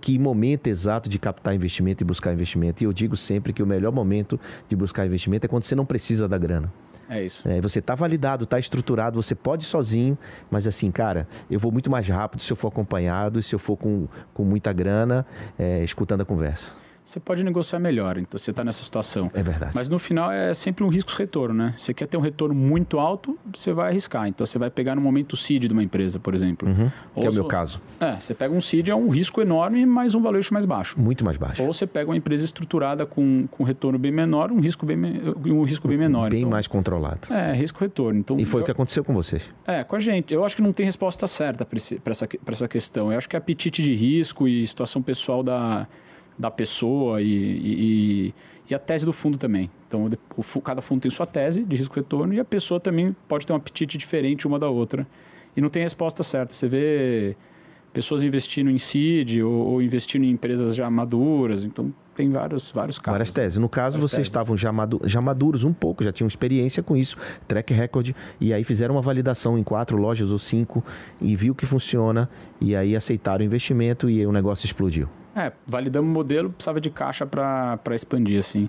Que 0.00 0.18
momento 0.18 0.66
exato 0.66 1.08
de 1.08 1.18
captar 1.18 1.54
investimento 1.54 2.02
e 2.02 2.04
buscar 2.04 2.32
investimento? 2.32 2.82
E 2.82 2.86
eu 2.86 2.92
digo 2.92 3.16
sempre 3.16 3.52
que 3.52 3.62
o 3.62 3.66
melhor 3.66 3.92
momento 3.92 4.38
de 4.68 4.76
buscar 4.76 5.06
investimento 5.06 5.46
é 5.46 5.48
quando 5.48 5.62
você 5.64 5.74
não 5.74 5.84
precisa 5.86 6.28
da 6.28 6.36
grana. 6.38 6.70
É 7.10 7.24
isso. 7.24 7.46
É, 7.46 7.60
você 7.60 7.80
está 7.80 7.96
validado, 7.96 8.44
está 8.44 8.56
estruturado, 8.56 9.20
você 9.20 9.34
pode 9.34 9.64
ir 9.64 9.66
sozinho, 9.66 10.16
mas 10.48 10.64
assim, 10.64 10.92
cara, 10.92 11.26
eu 11.50 11.58
vou 11.58 11.72
muito 11.72 11.90
mais 11.90 12.06
rápido 12.06 12.40
se 12.40 12.52
eu 12.52 12.56
for 12.56 12.68
acompanhado, 12.68 13.42
se 13.42 13.52
eu 13.52 13.58
for 13.58 13.76
com, 13.76 14.06
com 14.32 14.44
muita 14.44 14.72
grana, 14.72 15.26
é, 15.58 15.82
escutando 15.82 16.20
a 16.20 16.24
conversa. 16.24 16.72
Você 17.04 17.18
pode 17.18 17.42
negociar 17.42 17.80
melhor, 17.80 18.18
então 18.18 18.38
você 18.38 18.50
está 18.52 18.62
nessa 18.62 18.84
situação. 18.84 19.30
É 19.34 19.42
verdade. 19.42 19.72
Mas 19.74 19.88
no 19.88 19.98
final 19.98 20.30
é 20.30 20.54
sempre 20.54 20.84
um 20.84 20.88
risco-retorno, 20.88 21.54
né? 21.54 21.74
Você 21.76 21.92
quer 21.92 22.06
ter 22.06 22.16
um 22.16 22.20
retorno 22.20 22.54
muito 22.54 23.00
alto, 23.00 23.36
você 23.52 23.72
vai 23.72 23.88
arriscar. 23.90 24.28
Então 24.28 24.46
você 24.46 24.58
vai 24.58 24.70
pegar 24.70 24.94
no 24.94 25.00
momento 25.00 25.36
seed 25.36 25.64
de 25.66 25.72
uma 25.72 25.82
empresa, 25.82 26.20
por 26.20 26.34
exemplo. 26.34 26.68
Uhum, 26.68 26.88
que 27.20 27.26
é 27.26 27.30
o 27.30 27.32
meu 27.32 27.44
caso. 27.46 27.80
É, 27.98 28.14
você 28.20 28.32
pega 28.32 28.54
um 28.54 28.60
seed, 28.60 28.90
é 28.90 28.94
um 28.94 29.08
risco 29.08 29.40
enorme, 29.40 29.84
mas 29.86 30.14
um 30.14 30.20
valuation 30.22 30.54
mais 30.54 30.64
baixo. 30.66 31.00
Muito 31.00 31.24
mais 31.24 31.36
baixo. 31.36 31.60
Ou 31.62 31.72
você 31.72 31.84
pega 31.86 32.08
uma 32.10 32.16
empresa 32.16 32.44
estruturada 32.44 33.04
com, 33.04 33.48
com 33.50 33.64
retorno 33.64 33.98
bem 33.98 34.12
menor, 34.12 34.52
um 34.52 34.60
risco 34.60 34.86
bem, 34.86 34.96
um 35.46 35.62
risco 35.64 35.88
bem 35.88 35.98
menor. 35.98 36.30
Bem 36.30 36.40
Então, 36.40 36.50
mais 36.50 36.68
controlado. 36.68 37.32
É, 37.32 37.52
risco-retorno. 37.54 38.20
Então, 38.20 38.38
E 38.38 38.44
foi 38.44 38.60
o 38.60 38.62
eu- 38.62 38.66
que 38.66 38.70
aconteceu 38.70 39.02
com 39.02 39.12
vocês. 39.14 39.48
é, 39.66 39.82
com 39.82 39.96
a 39.96 40.00
gente. 40.00 40.32
Eu 40.32 40.44
acho 40.44 40.54
que 40.54 40.62
não 40.62 40.72
tem 40.72 40.86
resposta 40.86 41.26
certa 41.26 41.64
para 41.64 41.76
essa, 41.76 42.28
pra 42.44 42.52
essa 42.54 42.68
questão. 42.68 43.10
Eu 43.10 43.18
acho 43.18 43.28
que 43.28 43.34
é 43.34 43.38
apetite 43.38 43.82
de 43.82 43.94
risco 43.96 44.46
e 44.46 44.64
situação 44.64 45.02
pessoal 45.02 45.42
da, 45.42 45.88
da 46.40 46.50
pessoa 46.50 47.20
e, 47.20 47.26
e- 47.26 48.34
e- 48.70 48.74
a 48.74 48.78
tese 48.78 49.04
do 49.04 49.12
fundo 49.12 49.36
também. 49.36 49.68
Então, 49.86 50.08
o 50.36 50.60
cada 50.60 50.80
fundo 50.80 51.02
tem 51.02 51.10
sua 51.10 51.26
tese 51.26 51.64
de 51.64 51.76
risco-retorno 51.76 52.32
e 52.32 52.40
a 52.40 52.44
pessoa 52.44 52.80
também 52.80 53.14
pode 53.28 53.44
ter 53.46 53.52
um 53.52 53.56
apetite 53.56 53.98
diferente 53.98 54.46
uma 54.46 54.58
da 54.58 54.68
outra. 54.68 55.06
E 55.56 55.60
não 55.60 55.68
tem 55.68 55.82
resposta 55.82 56.22
certa. 56.22 56.54
Você 56.54 56.68
vê 56.68 57.36
pessoas 57.92 58.22
investindo 58.22 58.70
em 58.70 58.78
seed 58.78 59.38
ou, 59.42 59.52
ou 59.52 59.82
investindo 59.82 60.24
em 60.24 60.30
empresas 60.30 60.74
já 60.76 60.88
maduras. 60.88 61.64
Então, 61.64 61.92
tem 62.14 62.30
vários, 62.30 62.70
vários 62.70 62.98
casos. 62.98 63.12
Várias 63.12 63.30
teses. 63.32 63.58
No 63.58 63.68
caso, 63.68 63.96
Várias 63.98 64.10
vocês 64.12 64.18
teses. 64.20 64.28
estavam 64.28 64.56
já, 64.56 64.70
madu- 64.72 65.00
já 65.04 65.20
maduros 65.20 65.64
um 65.64 65.72
pouco, 65.72 66.04
já 66.04 66.12
tinham 66.12 66.28
experiência 66.28 66.82
com 66.82 66.96
isso, 66.96 67.16
track 67.48 67.72
record, 67.74 68.12
e 68.40 68.52
aí 68.54 68.62
fizeram 68.62 68.94
uma 68.94 69.02
validação 69.02 69.58
em 69.58 69.62
quatro 69.64 69.96
lojas 69.96 70.30
ou 70.30 70.38
cinco 70.38 70.84
e 71.20 71.34
viu 71.34 71.54
que 71.54 71.66
funciona, 71.66 72.28
e 72.60 72.76
aí 72.76 72.94
aceitaram 72.94 73.42
o 73.42 73.46
investimento 73.46 74.08
e 74.08 74.20
aí 74.20 74.26
o 74.26 74.32
negócio 74.32 74.64
explodiu. 74.66 75.08
É, 75.34 75.52
validamos 75.66 76.10
o 76.10 76.12
modelo, 76.12 76.50
precisava 76.50 76.80
de 76.80 76.90
caixa 76.90 77.26
para 77.26 77.78
expandir, 77.94 78.38
assim. 78.38 78.68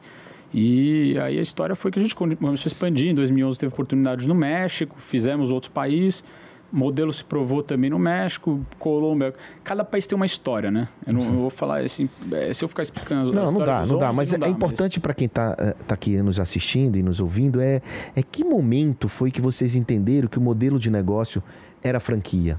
E 0.53 1.17
aí 1.19 1.39
a 1.39 1.41
história 1.41 1.75
foi 1.75 1.91
que 1.91 1.99
a 1.99 2.01
gente 2.01 2.15
começou 2.15 2.49
a 2.49 2.53
expandir. 2.67 3.09
Em 3.09 3.15
2011 3.15 3.57
teve 3.57 3.73
oportunidades 3.73 4.25
no 4.25 4.35
México, 4.35 4.95
fizemos 4.99 5.49
outros 5.49 5.71
países. 5.71 6.23
O 6.71 6.77
modelo 6.77 7.11
se 7.11 7.23
provou 7.23 7.61
também 7.61 7.89
no 7.89 7.99
México, 7.99 8.65
Colômbia. 8.79 9.33
Cada 9.61 9.83
país 9.83 10.07
tem 10.07 10.15
uma 10.15 10.25
história, 10.25 10.71
né? 10.71 10.87
Eu 11.05 11.13
não 11.13 11.21
eu 11.21 11.33
vou 11.33 11.49
falar 11.49 11.79
assim, 11.79 12.09
se 12.53 12.63
eu 12.63 12.69
ficar 12.69 12.83
explicando 12.83 13.29
as 13.29 13.35
Não, 13.35 13.51
não 13.51 13.59
dá, 13.59 13.85
não 13.85 13.97
dá. 13.97 14.09
11, 14.09 14.15
Mas 14.15 14.33
é 14.33 14.47
importante 14.47 14.99
para 14.99 15.13
quem 15.13 15.25
está 15.25 15.53
tá 15.85 15.93
aqui 15.93 16.21
nos 16.21 16.39
assistindo 16.39 16.97
e 16.97 17.03
nos 17.03 17.19
ouvindo 17.19 17.59
é, 17.59 17.81
é 18.15 18.23
que 18.23 18.43
momento 18.43 19.09
foi 19.09 19.31
que 19.31 19.41
vocês 19.41 19.75
entenderam 19.75 20.29
que 20.29 20.37
o 20.37 20.41
modelo 20.41 20.79
de 20.79 20.89
negócio 20.89 21.43
era 21.83 21.99
franquia? 21.99 22.57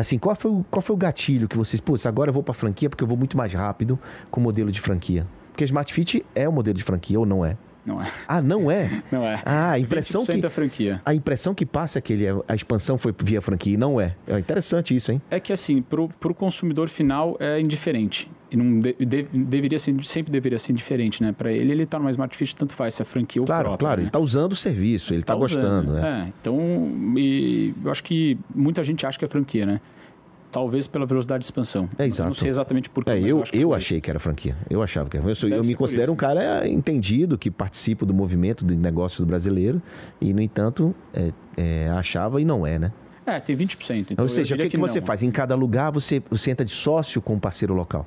Assim, 0.00 0.18
qual 0.18 0.34
foi 0.34 0.50
o, 0.50 0.64
qual 0.70 0.80
foi 0.80 0.94
o 0.94 0.96
gatilho 0.96 1.46
que 1.46 1.58
vocês, 1.58 1.78
putz, 1.78 2.06
agora 2.06 2.30
eu 2.30 2.34
vou 2.34 2.42
para 2.42 2.54
franquia 2.54 2.88
porque 2.88 3.04
eu 3.04 3.08
vou 3.08 3.18
muito 3.18 3.36
mais 3.36 3.52
rápido 3.52 3.98
com 4.30 4.40
o 4.40 4.42
modelo 4.42 4.72
de 4.72 4.80
franquia? 4.80 5.26
Porque 5.52 5.62
Smart 5.64 5.92
Fit 5.92 6.24
é 6.34 6.48
o 6.48 6.52
modelo 6.52 6.78
de 6.78 6.82
franquia 6.82 7.20
ou 7.20 7.26
não 7.26 7.44
é? 7.44 7.54
Não 7.84 8.00
é, 8.02 8.10
Ah, 8.28 8.42
não 8.42 8.70
é? 8.70 9.02
não 9.10 9.24
é. 9.24 9.42
Ah, 9.44 9.70
a 9.72 9.78
impressão 9.78 10.22
20% 10.22 10.34
que 10.34 10.40
da 10.42 10.50
franquia. 10.50 11.00
a 11.04 11.14
impressão 11.14 11.54
que 11.54 11.64
passa 11.64 11.98
é 11.98 12.02
que 12.02 12.12
ele 12.12 12.26
é- 12.26 12.34
a 12.46 12.54
expansão 12.54 12.98
foi 12.98 13.14
via 13.24 13.40
franquia 13.40 13.74
e 13.74 13.76
não 13.76 14.00
é. 14.00 14.14
É 14.26 14.38
interessante 14.38 14.94
isso, 14.94 15.10
hein? 15.10 15.20
É 15.30 15.40
que 15.40 15.52
assim, 15.52 15.80
pro, 15.80 16.08
pro 16.20 16.34
consumidor 16.34 16.88
final 16.88 17.36
é 17.40 17.58
indiferente. 17.58 18.30
E 18.50 18.56
não 18.56 18.80
de- 18.80 18.94
de- 18.98 19.22
deveria 19.32 19.78
ser, 19.78 19.94
sempre 20.04 20.30
deveria 20.32 20.58
ser 20.58 20.72
indiferente, 20.72 21.22
né? 21.22 21.32
Para 21.32 21.52
ele, 21.52 21.72
ele 21.72 21.86
tá 21.86 21.98
numa 21.98 22.10
Smart 22.10 22.36
Fit, 22.36 22.54
tanto 22.56 22.74
faz 22.74 22.94
se 22.94 23.02
é 23.02 23.04
franquia 23.04 23.40
ou 23.40 23.46
Claro, 23.46 23.68
própria, 23.68 23.86
claro. 23.86 23.96
né? 23.98 24.02
Ele 24.02 24.08
está 24.08 24.18
usando 24.18 24.52
o 24.52 24.56
serviço, 24.56 25.14
ele 25.14 25.20
está 25.22 25.34
Tá 25.34 25.38
usando, 25.40 25.60
gostando. 25.86 25.92
né? 25.94 26.24
É, 26.26 26.32
então, 26.40 26.58
e 27.16 27.72
eu 27.84 27.90
acho 27.90 28.02
que 28.04 28.36
muita 28.54 28.82
gente 28.84 29.06
acha 29.06 29.18
que 29.18 29.24
é 29.24 29.28
franquia, 29.28 29.64
né? 29.64 29.80
Talvez 30.52 30.86
pela 30.86 31.06
velocidade 31.06 31.40
de 31.40 31.44
expansão. 31.44 31.88
É, 31.98 32.06
exato. 32.06 32.22
Eu 32.22 32.26
não 32.26 32.34
sei 32.34 32.48
exatamente 32.50 32.90
por 32.90 33.04
quê. 33.04 33.12
É, 33.12 33.20
eu, 33.20 33.42
que 33.42 33.56
eu 33.56 33.68
foi 33.68 33.76
achei 33.76 34.00
que 34.00 34.10
era 34.10 34.18
franquia. 34.18 34.56
Eu 34.68 34.82
achava 34.82 35.08
que 35.08 35.16
era. 35.16 35.26
Eu, 35.28 35.34
sou- 35.34 35.48
eu 35.48 35.62
me 35.62 35.74
considero 35.74 36.12
um 36.12 36.16
cara 36.16 36.66
entendido, 36.68 37.38
que 37.38 37.50
participo 37.50 38.04
do 38.04 38.12
movimento 38.12 38.64
de 38.64 38.76
negócios 38.76 39.24
brasileiro, 39.26 39.80
e, 40.20 40.32
no 40.34 40.40
entanto, 40.42 40.94
é, 41.14 41.32
é, 41.56 41.88
achava 41.90 42.40
e 42.40 42.44
não 42.44 42.66
é, 42.66 42.78
né? 42.78 42.92
É, 43.24 43.38
tem 43.38 43.56
20%. 43.56 44.10
Então 44.10 44.22
Ou 44.24 44.28
seja, 44.28 44.54
eu 44.54 44.56
o 44.56 44.58
que, 44.58 44.64
diria 44.64 44.70
que 44.70 44.76
você 44.76 44.98
não. 44.98 45.06
faz? 45.06 45.22
Em 45.22 45.30
cada 45.30 45.54
lugar 45.54 45.92
você, 45.92 46.20
você 46.28 46.50
entra 46.50 46.64
de 46.66 46.72
sócio 46.72 47.22
com 47.22 47.34
um 47.34 47.38
parceiro 47.38 47.74
local. 47.74 48.04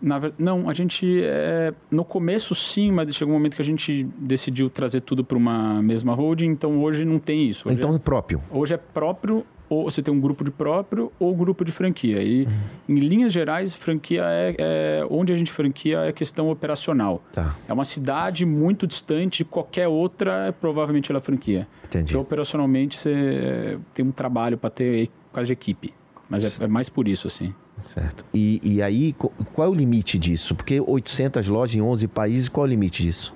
Na 0.00 0.20
Não, 0.36 0.68
a 0.68 0.74
gente. 0.74 1.20
é, 1.22 1.72
no 1.88 2.04
começo, 2.04 2.56
sim, 2.56 2.90
mas 2.90 3.14
chegou 3.14 3.32
um 3.32 3.36
momento 3.36 3.54
que 3.54 3.62
a 3.62 3.64
gente 3.64 4.02
decidiu 4.18 4.68
trazer 4.68 5.00
tudo 5.02 5.22
para 5.22 5.38
uma 5.38 5.80
mesma 5.80 6.12
holding, 6.12 6.46
então 6.48 6.82
hoje 6.82 7.04
não 7.04 7.20
tem 7.20 7.48
isso. 7.48 7.68
Hoje 7.68 7.78
então 7.78 7.94
é 7.94 7.98
próprio. 8.00 8.42
Hoje 8.50 8.74
é 8.74 8.76
próprio, 8.76 9.46
ou 9.72 9.84
você 9.90 10.02
tem 10.02 10.12
um 10.12 10.20
grupo 10.20 10.44
de 10.44 10.50
próprio 10.50 11.10
ou 11.18 11.34
grupo 11.34 11.64
de 11.64 11.72
franquia. 11.72 12.22
E, 12.22 12.44
Uhum. 12.44 12.50
em 12.96 12.98
linhas 13.00 13.32
gerais, 13.32 13.74
franquia 13.74 14.22
é, 14.26 14.54
é- 14.58 15.06
Onde 15.10 15.32
a 15.32 15.36
gente 15.36 15.50
franquia 15.50 15.98
é 16.00 16.12
questão 16.12 16.50
operacional. 16.50 17.22
Tá, 17.32 17.56
É 17.68 17.72
uma 17.72 17.84
cidade 17.84 18.44
muito 18.46 18.86
distante 18.86 19.38
de 19.38 19.44
qualquer 19.44 19.88
outra, 19.88 20.54
provavelmente 20.60 21.10
ela 21.10 21.18
é 21.18 21.22
franquia. 21.22 21.66
entendi. 21.84 22.04
Porque 22.12 22.16
operacionalmente 22.16 22.96
você 22.98 23.78
tem 23.94 24.04
um 24.04 24.10
trabalho 24.12 24.56
para 24.58 24.70
ter 24.70 25.08
por 25.08 25.34
causa 25.36 25.46
de 25.46 25.52
equipe. 25.52 25.94
Mas 26.28 26.60
é, 26.60 26.64
é 26.64 26.66
mais 26.66 26.88
por 26.88 27.06
isso, 27.08 27.26
assim. 27.26 27.54
Certo. 27.78 28.24
E, 28.32 28.60
e 28.62 28.80
aí, 28.82 29.12
qual 29.52 29.66
é 29.66 29.70
o 29.70 29.74
limite 29.74 30.18
disso? 30.18 30.54
Porque 30.54 30.80
800 30.80 31.48
lojas 31.48 31.74
em 31.74 31.80
11 31.82 32.06
países, 32.06 32.48
qual 32.48 32.64
é 32.66 32.68
o 32.68 32.70
limite 32.70 33.02
disso? 33.02 33.34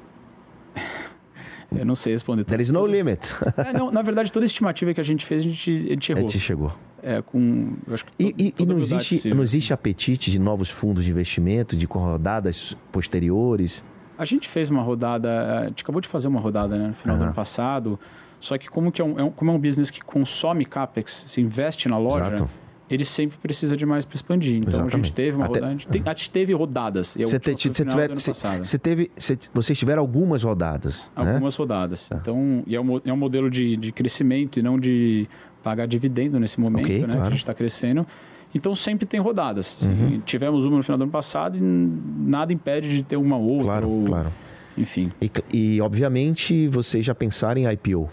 Eu 1.74 1.84
não 1.84 1.94
sei 1.94 2.12
responder. 2.12 2.44
There 2.44 2.62
is 2.62 2.70
no 2.70 2.86
limit. 2.86 3.20
É, 3.56 3.72
não, 3.72 3.90
na 3.90 4.02
verdade, 4.02 4.30
toda 4.30 4.46
estimativa 4.46 4.92
que 4.94 5.00
a 5.00 5.04
gente 5.04 5.24
fez, 5.26 5.42
a 5.42 5.48
gente, 5.48 5.70
a 5.70 5.90
gente 5.90 6.12
A 6.12 6.16
errou. 6.16 6.28
gente 6.30 6.40
chegou. 6.40 6.72
É, 7.02 7.22
com, 7.22 7.74
E, 8.18 8.34
e- 8.38 8.54
e 8.58 8.66
não, 8.66 8.78
existe, 8.78 9.16
possível. 9.16 9.36
não 9.36 9.42
existe 9.42 9.72
apetite 9.72 10.30
de 10.30 10.38
novos 10.38 10.70
fundos 10.70 11.04
de 11.04 11.10
investimento, 11.10 11.76
de 11.76 11.86
rodadas 11.86 12.76
posteriores? 12.92 13.82
A 14.18 14.24
gente 14.24 14.48
fez 14.48 14.70
uma 14.70 14.82
rodada, 14.82 15.60
a 15.60 15.64
gente 15.68 15.82
acabou 15.82 16.00
de 16.00 16.08
fazer 16.08 16.26
uma 16.28 16.40
rodada 16.40 16.76
né, 16.78 16.88
no 16.88 16.94
final 16.94 17.16
do 17.16 17.20
Aham. 17.20 17.26
ano 17.28 17.34
passado, 17.34 17.98
só 18.40 18.56
que 18.56 18.68
como, 18.68 18.90
que 18.90 19.00
é 19.00 19.04
um, 19.04 19.18
é 19.20 19.24
um- 19.24 19.30
como 19.30 19.50
é 19.50 19.54
um 19.54 19.58
business 19.58 19.90
que 19.90 20.00
consome 20.00 20.64
CAPEX, 20.64 21.26
se 21.28 21.40
investe 21.40 21.88
na 21.88 21.98
loja, 21.98 22.26
Exato. 22.34 22.50
Ele 22.88 23.04
sempre 23.04 23.36
precisa 23.38 23.76
de 23.76 23.84
mais 23.84 24.04
para 24.04 24.14
expandir. 24.14 24.56
Então 24.56 24.66
a 24.66 24.70
Exatamente. 24.70 24.96
gente 24.96 25.12
teve 25.12 25.36
uma 25.36 25.46
Até- 25.46 25.54
rodada, 25.54 25.66
a 25.66 25.70
gente, 25.72 25.88
a 25.88 25.92
teve 26.30 26.52
rodadas. 26.52 27.16
A 27.16 27.20
Você, 27.26 27.38
te- 27.38 27.68
final 27.84 27.90
tiver, 27.90 28.08
passado. 28.32 28.64
você 28.64 28.78
teve, 28.78 29.10
você- 29.16 29.38
vocês 29.52 29.78
tiveram 29.78 30.02
algumas 30.02 30.42
rodadas, 30.42 31.10
né? 31.16 31.32
Algumas 31.32 31.56
rodadas. 31.56 32.08
Então, 32.12 32.62
e 32.66 32.76
é 32.76 32.80
um, 32.80 33.00
é 33.04 33.12
um 33.12 33.16
modelo 33.16 33.50
de, 33.50 33.76
de 33.76 33.92
crescimento 33.92 34.58
e 34.58 34.62
não 34.62 34.78
de 34.78 35.28
pagar 35.62 35.86
dividendo 35.86 36.38
nesse 36.38 36.60
momento, 36.60 36.84
Ok, 36.84 36.94
né? 36.94 37.00
Que 37.00 37.04
claro. 37.06 37.20
Uhum. 37.20 37.26
a 37.26 37.30
gente 37.30 37.38
está 37.40 37.54
crescendo. 37.54 38.06
Então 38.54 38.74
sempre 38.74 39.04
tem 39.04 39.20
rodadas. 39.20 39.66
Sim, 39.66 40.22
Tivemos 40.24 40.64
uma 40.64 40.76
no 40.78 40.82
final 40.82 40.96
do 40.96 41.02
ano 41.02 41.12
passado 41.12 41.58
e 41.58 41.60
nada 41.60 42.52
impede 42.52 42.88
de 42.88 43.02
ter 43.02 43.16
uma 43.16 43.36
outra. 43.36 43.64
Claro, 43.64 43.90
ou- 43.90 44.04
claro. 44.06 44.32
Enfim. 44.78 45.10
E, 45.20 45.30
e, 45.52 45.80
obviamente 45.80 46.68
vocês 46.68 47.04
já 47.04 47.14
pensaram 47.14 47.60
em 47.60 47.66
IPO. 47.72 48.08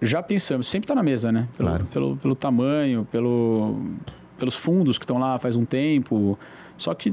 Já 0.00 0.22
pensamos, 0.22 0.66
sempre 0.68 0.84
está 0.84 0.94
na 0.94 1.02
mesa, 1.02 1.32
né? 1.32 1.48
Pelo, 1.56 1.68
Claro. 1.68 1.84
pelo, 1.86 2.16
pelo 2.16 2.36
tamanho, 2.36 3.06
pelo, 3.10 3.80
pelos 4.38 4.54
fundos 4.54 4.98
que 4.98 5.04
estão 5.04 5.18
lá 5.18 5.38
faz 5.38 5.56
um 5.56 5.64
tempo. 5.64 6.38
Só 6.76 6.94
que 6.94 7.12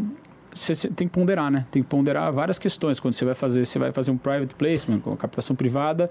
você 0.53 0.73
tem 0.89 1.07
que 1.07 1.13
ponderar, 1.13 1.51
né? 1.51 1.65
Tem 1.71 1.81
que 1.81 1.89
ponderar 1.89 2.31
várias 2.31 2.59
questões. 2.59 2.99
Quando 2.99 3.13
você 3.13 3.25
vai 3.25 3.35
fazer, 3.35 3.65
você 3.65 3.79
vai 3.79 3.91
fazer 3.91 4.11
um 4.11 4.17
private 4.17 4.53
placement, 4.55 4.99
com 4.99 5.15
captação 5.17 5.55
privada 5.55 6.09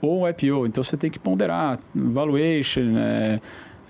ou 0.00 0.22
um 0.22 0.28
IPO. 0.28 0.66
Então 0.66 0.82
você 0.82 0.96
tem 0.96 1.10
que 1.10 1.18
ponderar 1.18 1.78
valuation, 1.94 2.96
é, 2.96 3.40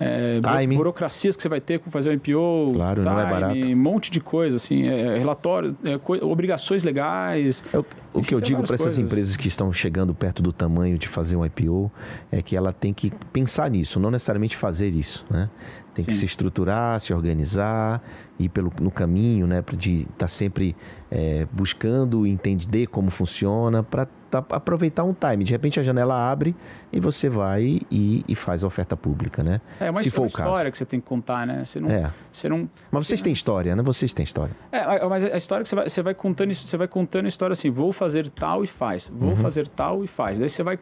é, 0.03 0.41
Timing. 0.41 0.75
burocracias 0.77 1.35
que 1.35 1.41
você 1.41 1.49
vai 1.49 1.61
ter 1.61 1.79
com 1.79 1.89
fazer 1.91 2.09
um 2.09 2.13
IPO, 2.13 2.73
Claro, 2.75 3.03
não 3.03 3.19
é 3.19 3.29
barato. 3.29 3.55
um 3.67 3.75
monte 3.75 4.11
de 4.11 4.19
coisa, 4.19 4.57
assim, 4.57 4.87
é, 4.87 5.17
relatório, 5.17 5.75
é, 5.83 5.97
coi- 5.97 6.19
obrigações 6.21 6.83
legais. 6.83 7.63
É 7.73 7.77
o, 7.77 7.85
o 8.13 8.21
que 8.21 8.33
eu 8.35 8.41
digo 8.41 8.63
para 8.63 8.75
essas 8.75 8.97
empresas 8.97 9.35
que 9.37 9.47
estão 9.47 9.71
chegando 9.73 10.13
perto 10.13 10.41
do 10.43 10.51
tamanho 10.53 10.97
de 10.97 11.07
fazer 11.07 11.35
um 11.35 11.45
IPO 11.45 11.91
é 12.31 12.41
que 12.41 12.55
ela 12.55 12.71
tem 12.73 12.93
que 12.93 13.11
pensar 13.31 13.69
nisso, 13.69 13.99
não 13.99 14.11
necessariamente 14.11 14.55
fazer 14.57 14.89
isso, 14.93 15.25
né? 15.29 15.49
Tem 15.95 16.03
que 16.03 16.11
Sim. 16.13 16.21
se 16.21 16.25
estruturar, 16.25 16.99
se 16.99 17.13
organizar, 17.13 18.01
ir 18.39 18.49
pelo, 18.49 18.73
no 18.81 18.89
caminho, 18.89 19.45
né? 19.45 19.63
De 19.77 20.07
estar 20.11 20.27
sempre 20.27 20.75
é, 21.11 21.45
buscando 21.51 22.25
entender 22.25 22.87
como 22.87 23.11
funciona, 23.11 23.83
para 23.83 24.07
aproveitar 24.37 25.03
um 25.03 25.13
time. 25.13 25.43
De 25.43 25.51
repente 25.51 25.79
a 25.79 25.83
janela 25.83 26.15
abre 26.31 26.55
e 26.91 26.99
você 26.99 27.27
vai 27.29 27.81
e, 27.91 28.23
e 28.27 28.35
faz 28.35 28.63
a 28.63 28.67
oferta 28.67 28.95
pública, 28.97 29.43
né? 29.43 29.59
É 29.79 29.89
uma, 29.91 30.01
se 30.01 30.07
his- 30.07 30.13
for 30.13 30.21
uma 30.23 30.27
o 30.27 30.31
caso. 30.31 30.49
história 30.49 30.71
que 30.71 30.77
você 30.77 30.85
tem 30.85 30.99
que 30.99 31.05
contar, 31.05 31.45
né? 31.47 31.65
Você 31.65 31.79
não, 31.79 31.89
É. 31.89 32.11
você 32.31 32.47
não 32.49 32.69
Mas 32.91 33.07
vocês 33.07 33.21
têm 33.21 33.33
história, 33.33 33.75
né? 33.75 33.81
Vocês 33.83 34.13
têm 34.13 34.23
história. 34.23 34.55
É, 34.71 35.05
mas 35.07 35.23
a 35.25 35.37
história 35.37 35.63
que 35.63 35.69
você 35.69 35.75
vai, 35.75 35.89
você 35.89 36.01
vai 36.01 36.13
contando 36.13 36.51
isso, 36.51 36.65
você 36.67 36.77
vai 36.77 36.87
contando 36.87 37.25
a 37.25 37.27
história 37.27 37.53
assim, 37.53 37.69
vou 37.69 37.91
fazer 37.93 38.29
tal 38.29 38.63
e 38.63 38.67
faz, 38.67 39.11
vou 39.13 39.29
Uhum. 39.31 39.35
fazer 39.35 39.67
tal 39.67 40.03
e 40.03 40.07
faz. 40.07 40.39
Daí 40.39 40.49
você 40.49 40.63
vai, 40.63 40.79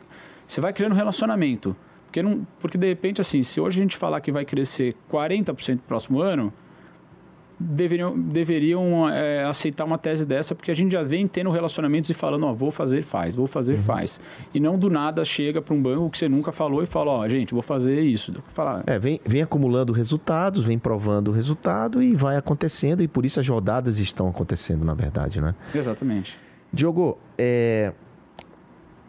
você 0.47 0.61
vai 0.61 0.73
criando 0.73 0.93
um 0.93 0.95
relacionamento. 0.95 1.75
Porque, 2.05 2.21
não, 2.21 2.45
porque 2.59 2.77
de 2.77 2.87
repente, 2.87 3.21
assim, 3.21 3.41
se 3.41 3.61
hoje 3.61 3.79
a 3.79 3.83
gente 3.83 3.95
falar 3.95 4.19
que 4.19 4.33
vai 4.33 4.43
crescer 4.43 4.95
40% 5.09 5.75
no 5.75 5.77
próximo 5.83 6.19
ano, 6.19 6.51
deveriam, 7.61 8.17
deveriam 8.19 9.07
é, 9.09 9.43
aceitar 9.45 9.85
uma 9.85 9.97
tese 9.97 10.25
dessa, 10.25 10.55
porque 10.55 10.71
a 10.71 10.73
gente 10.73 10.91
já 10.91 11.03
vem 11.03 11.27
tendo 11.27 11.49
relacionamentos 11.51 12.09
e 12.09 12.13
falando, 12.13 12.45
ó, 12.45 12.53
vou 12.53 12.71
fazer, 12.71 13.03
faz, 13.03 13.35
vou 13.35 13.47
fazer, 13.47 13.75
Uhum. 13.75 13.81
faz. 13.83 14.19
E 14.53 14.59
não 14.59 14.77
do 14.77 14.89
nada 14.89 15.23
chega 15.23 15.61
para 15.61 15.73
um 15.73 15.81
banco 15.81 16.09
que 16.09 16.17
você 16.17 16.27
nunca 16.27 16.51
falou 16.51 16.81
e 16.83 16.85
fala, 16.85 17.11
ó, 17.11 17.29
gente, 17.29 17.53
vou 17.53 17.61
fazer 17.63 18.01
isso. 18.01 18.33
Falar, 18.53 18.83
É, 18.87 18.97
vem, 18.97 19.19
vem 19.25 19.41
acumulando 19.41 19.93
resultados, 19.93 20.63
vem 20.65 20.79
provando 20.79 21.29
o 21.29 21.31
resultado 21.31 22.01
e 22.01 22.15
vai 22.15 22.35
acontecendo, 22.37 23.03
e 23.03 23.07
por 23.07 23.25
isso 23.25 23.39
as 23.39 23.47
rodadas 23.47 23.97
estão 23.99 24.27
acontecendo, 24.27 24.83
na 24.83 24.93
verdade, 24.93 25.39
né? 25.39 25.53
Exatamente. 25.73 26.37
Diogo, 26.73 27.17
é, 27.37 27.93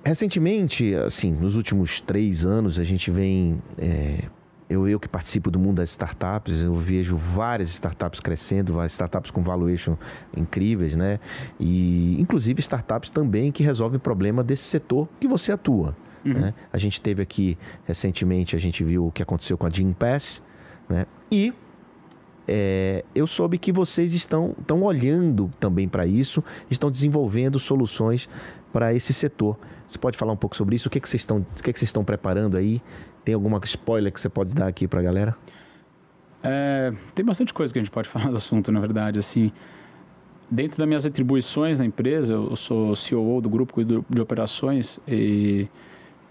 recentemente, 0.04 0.94
assim, 0.94 1.32
nos 1.32 1.56
últimos 1.56 2.00
três 2.00 2.44
anos, 2.44 2.78
a 2.78 2.84
gente 2.84 3.10
vem. 3.10 3.60
é, 3.78 4.24
eu, 4.68 4.88
eu 4.88 4.98
que 4.98 5.08
participo 5.08 5.50
do 5.50 5.58
mundo 5.58 5.76
das 5.76 5.90
startups, 5.90 6.62
eu 6.62 6.74
vejo 6.74 7.16
várias 7.16 7.70
startups 7.70 8.20
crescendo, 8.20 8.72
várias 8.72 8.92
startups 8.92 9.30
com 9.30 9.42
valuation 9.42 9.96
incríveis, 10.36 10.96
né? 10.96 11.20
E 11.60 12.20
inclusive 12.20 12.60
startups 12.60 13.10
também 13.10 13.52
que 13.52 13.62
resolvem 13.62 13.98
problema 13.98 14.42
desse 14.42 14.64
setor 14.64 15.08
que 15.20 15.28
você 15.28 15.52
atua. 15.52 15.96
né? 16.24 16.54
A 16.72 16.78
gente 16.78 17.00
teve 17.00 17.22
aqui 17.22 17.58
recentemente, 17.84 18.54
a 18.54 18.58
gente 18.58 18.82
viu 18.84 19.06
o 19.06 19.12
que 19.12 19.22
aconteceu 19.22 19.58
com 19.58 19.66
a 19.66 19.70
Gene 19.70 19.94
Pass, 19.94 20.42
né? 20.88 21.06
E 21.30 21.52
é, 22.46 23.04
eu 23.14 23.26
soube 23.26 23.58
que 23.58 23.72
vocês 23.72 24.14
estão, 24.14 24.54
estão 24.58 24.82
olhando 24.82 25.50
também 25.60 25.88
para 25.88 26.06
isso, 26.06 26.42
estão 26.70 26.90
desenvolvendo 26.90 27.58
soluções 27.58 28.28
para 28.72 28.94
esse 28.94 29.12
setor. 29.12 29.58
Você 29.88 29.98
pode 29.98 30.16
falar 30.16 30.32
um 30.32 30.36
pouco 30.36 30.56
sobre 30.56 30.74
isso? 30.74 30.88
O 30.88 30.90
que, 30.90 31.00
que, 31.00 31.08
vocês, 31.08 31.22
estão, 31.22 31.38
o 31.38 31.62
que, 31.62 31.72
que 31.72 31.78
vocês 31.78 31.88
estão 31.88 32.04
preparando 32.04 32.56
aí? 32.56 32.82
Tem 33.24 33.34
alguma 33.34 33.60
spoiler 33.64 34.12
que 34.12 34.20
você 34.20 34.28
pode 34.28 34.54
dar 34.54 34.66
aqui 34.66 34.88
para 34.88 35.00
a 35.00 35.02
galera? 35.02 35.36
É, 36.42 36.92
tem 37.14 37.24
bastante 37.24 37.54
coisa 37.54 37.72
que 37.72 37.78
a 37.78 37.82
gente 37.82 37.92
pode 37.92 38.08
falar 38.10 38.30
do 38.30 38.36
assunto, 38.36 38.72
na 38.72 38.80
verdade. 38.80 39.18
Assim, 39.18 39.52
dentro 40.50 40.78
das 40.78 40.86
minhas 40.86 41.06
atribuições 41.06 41.78
na 41.78 41.84
empresa, 41.84 42.34
eu 42.34 42.56
sou 42.56 42.94
COO 42.94 43.40
do 43.40 43.48
grupo 43.48 43.82
de 43.84 44.20
operações 44.20 45.00
e 45.06 45.68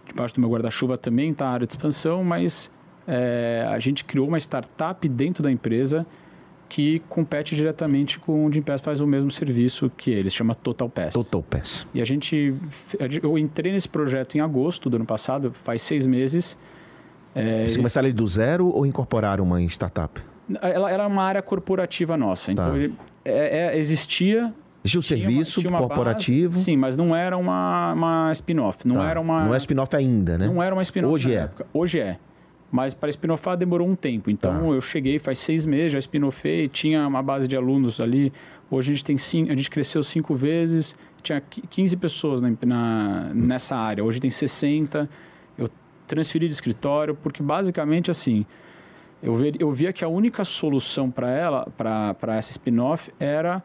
debaixo 0.05 0.35
do 0.35 0.41
meu 0.41 0.49
guarda-chuva 0.49 0.97
também 0.97 1.31
está 1.31 1.47
a 1.47 1.51
área 1.51 1.65
de 1.65 1.73
expansão, 1.73 2.23
mas 2.23 2.71
é, 3.07 3.65
a 3.69 3.79
gente 3.79 4.03
criou 4.03 4.27
uma 4.27 4.37
startup 4.37 5.07
dentro 5.07 5.41
da 5.41 5.51
empresa 5.51 6.05
que 6.67 6.99
compete 7.09 7.53
diretamente 7.53 8.17
com 8.17 8.45
o 8.45 8.53
Gimpass, 8.53 8.79
faz 8.79 9.01
o 9.01 9.07
mesmo 9.07 9.29
serviço 9.29 9.91
que 9.97 10.09
eles, 10.09 10.33
chama 10.33 10.55
Total 10.55 10.87
Pass. 10.87 11.13
Total 11.13 11.43
Pass. 11.43 11.85
E 11.93 12.01
a 12.01 12.05
gente, 12.05 12.55
eu 13.21 13.37
entrei 13.37 13.73
nesse 13.73 13.89
projeto 13.89 14.37
em 14.37 14.39
agosto 14.39 14.89
do 14.89 14.95
ano 14.95 15.05
passado, 15.05 15.51
faz 15.65 15.81
seis 15.81 16.05
meses. 16.05 16.57
É, 17.33 17.59
Vocês 17.59 17.77
começaram 17.77 18.07
ele 18.07 18.15
do 18.15 18.27
zero 18.27 18.67
ou 18.67 18.85
incorporaram 18.85 19.43
uma 19.43 19.61
startup? 19.63 20.21
ela 20.61 20.91
era 20.91 21.07
uma 21.07 21.23
área 21.23 21.41
corporativa 21.41 22.17
nossa. 22.17 22.51
Então, 22.51 22.71
Tá. 22.71 22.77
ele, 22.77 22.93
é, 23.23 23.67
é, 23.75 23.77
existia... 23.77 24.53
Existe 24.83 24.97
o 24.97 24.99
uma- 24.99 25.03
serviço 25.03 25.61
uma 25.61 25.71
base, 25.71 25.87
corporativo. 25.87 26.53
sim, 26.55 26.75
mas 26.75 26.97
não 26.97 27.15
era 27.15 27.37
uma, 27.37 27.93
uma 27.93 28.31
spin-off. 28.33 28.85
Não 28.85 28.95
Tá. 28.95 29.09
era 29.09 29.21
uma... 29.21 29.45
Não 29.45 29.53
é 29.53 29.57
spin-off 29.57 29.95
ainda, 29.95 30.37
né? 30.39 30.47
Não 30.47 30.61
era 30.61 30.73
uma 30.75 30.81
spin-off 30.81 31.13
Hoje 31.13 31.29
na 31.29 31.35
é. 31.35 31.43
época. 31.43 31.65
Hoje 31.73 31.99
é. 31.99 32.17
Mas 32.71 32.93
para 32.93 33.09
spin-offar 33.09 33.55
demorou 33.55 33.87
um 33.87 33.95
tempo. 33.95 34.29
Então 34.31 34.51
Tá. 34.59 34.65
eu 34.67 34.81
cheguei 34.81 35.19
faz 35.19 35.37
seis 35.39 35.65
meses, 35.65 35.91
já 35.93 35.99
spin-offei, 35.99 36.67
tinha 36.67 37.07
uma 37.07 37.21
base 37.21 37.47
de 37.47 37.55
alunos 37.55 37.99
ali. 38.01 38.33
Hoje 38.71 38.91
a 38.91 38.95
gente 38.95 39.05
tem 39.05 39.17
cinco, 39.17 39.51
a 39.51 39.55
gente 39.55 39.69
cresceu 39.69 40.01
cinco 40.03 40.33
vezes, 40.35 40.95
tinha 41.21 41.39
qui- 41.41 41.63
15 41.69 41.95
pessoas 41.95 42.41
na, 42.41 42.51
na- 42.65 43.31
nessa 43.35 43.75
área. 43.75 44.03
Hoje 44.03 44.19
tem 44.19 44.31
60. 44.31 45.07
Eu 46.11 46.15
transferi 46.15 46.45
de 46.47 46.53
escritório 46.53 47.15
porque 47.15 47.41
basicamente 47.41 48.11
assim, 48.11 48.45
eu, 49.23 49.35
ver, 49.37 49.55
eu 49.59 49.71
via 49.71 49.93
que 49.93 50.03
a 50.03 50.07
única 50.09 50.43
solução 50.43 51.09
para 51.09 51.29
ela, 51.31 51.67
para 51.77 52.35
essa 52.35 52.51
spin-off, 52.51 53.11
era 53.19 53.63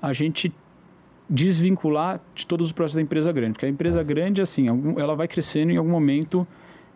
a 0.00 0.12
gente 0.12 0.52
desvincular 1.28 2.20
de 2.34 2.46
todos 2.46 2.68
os 2.68 2.72
processos 2.72 2.96
da 2.96 3.02
empresa 3.02 3.32
grande. 3.32 3.54
Porque 3.54 3.66
a 3.66 3.68
empresa 3.68 4.02
grande, 4.02 4.40
assim, 4.40 4.68
algum- 4.68 4.98
ela 4.98 5.14
vai 5.16 5.26
crescendo 5.28 5.72
em 5.72 5.76
algum 5.76 5.90
momento 5.90 6.46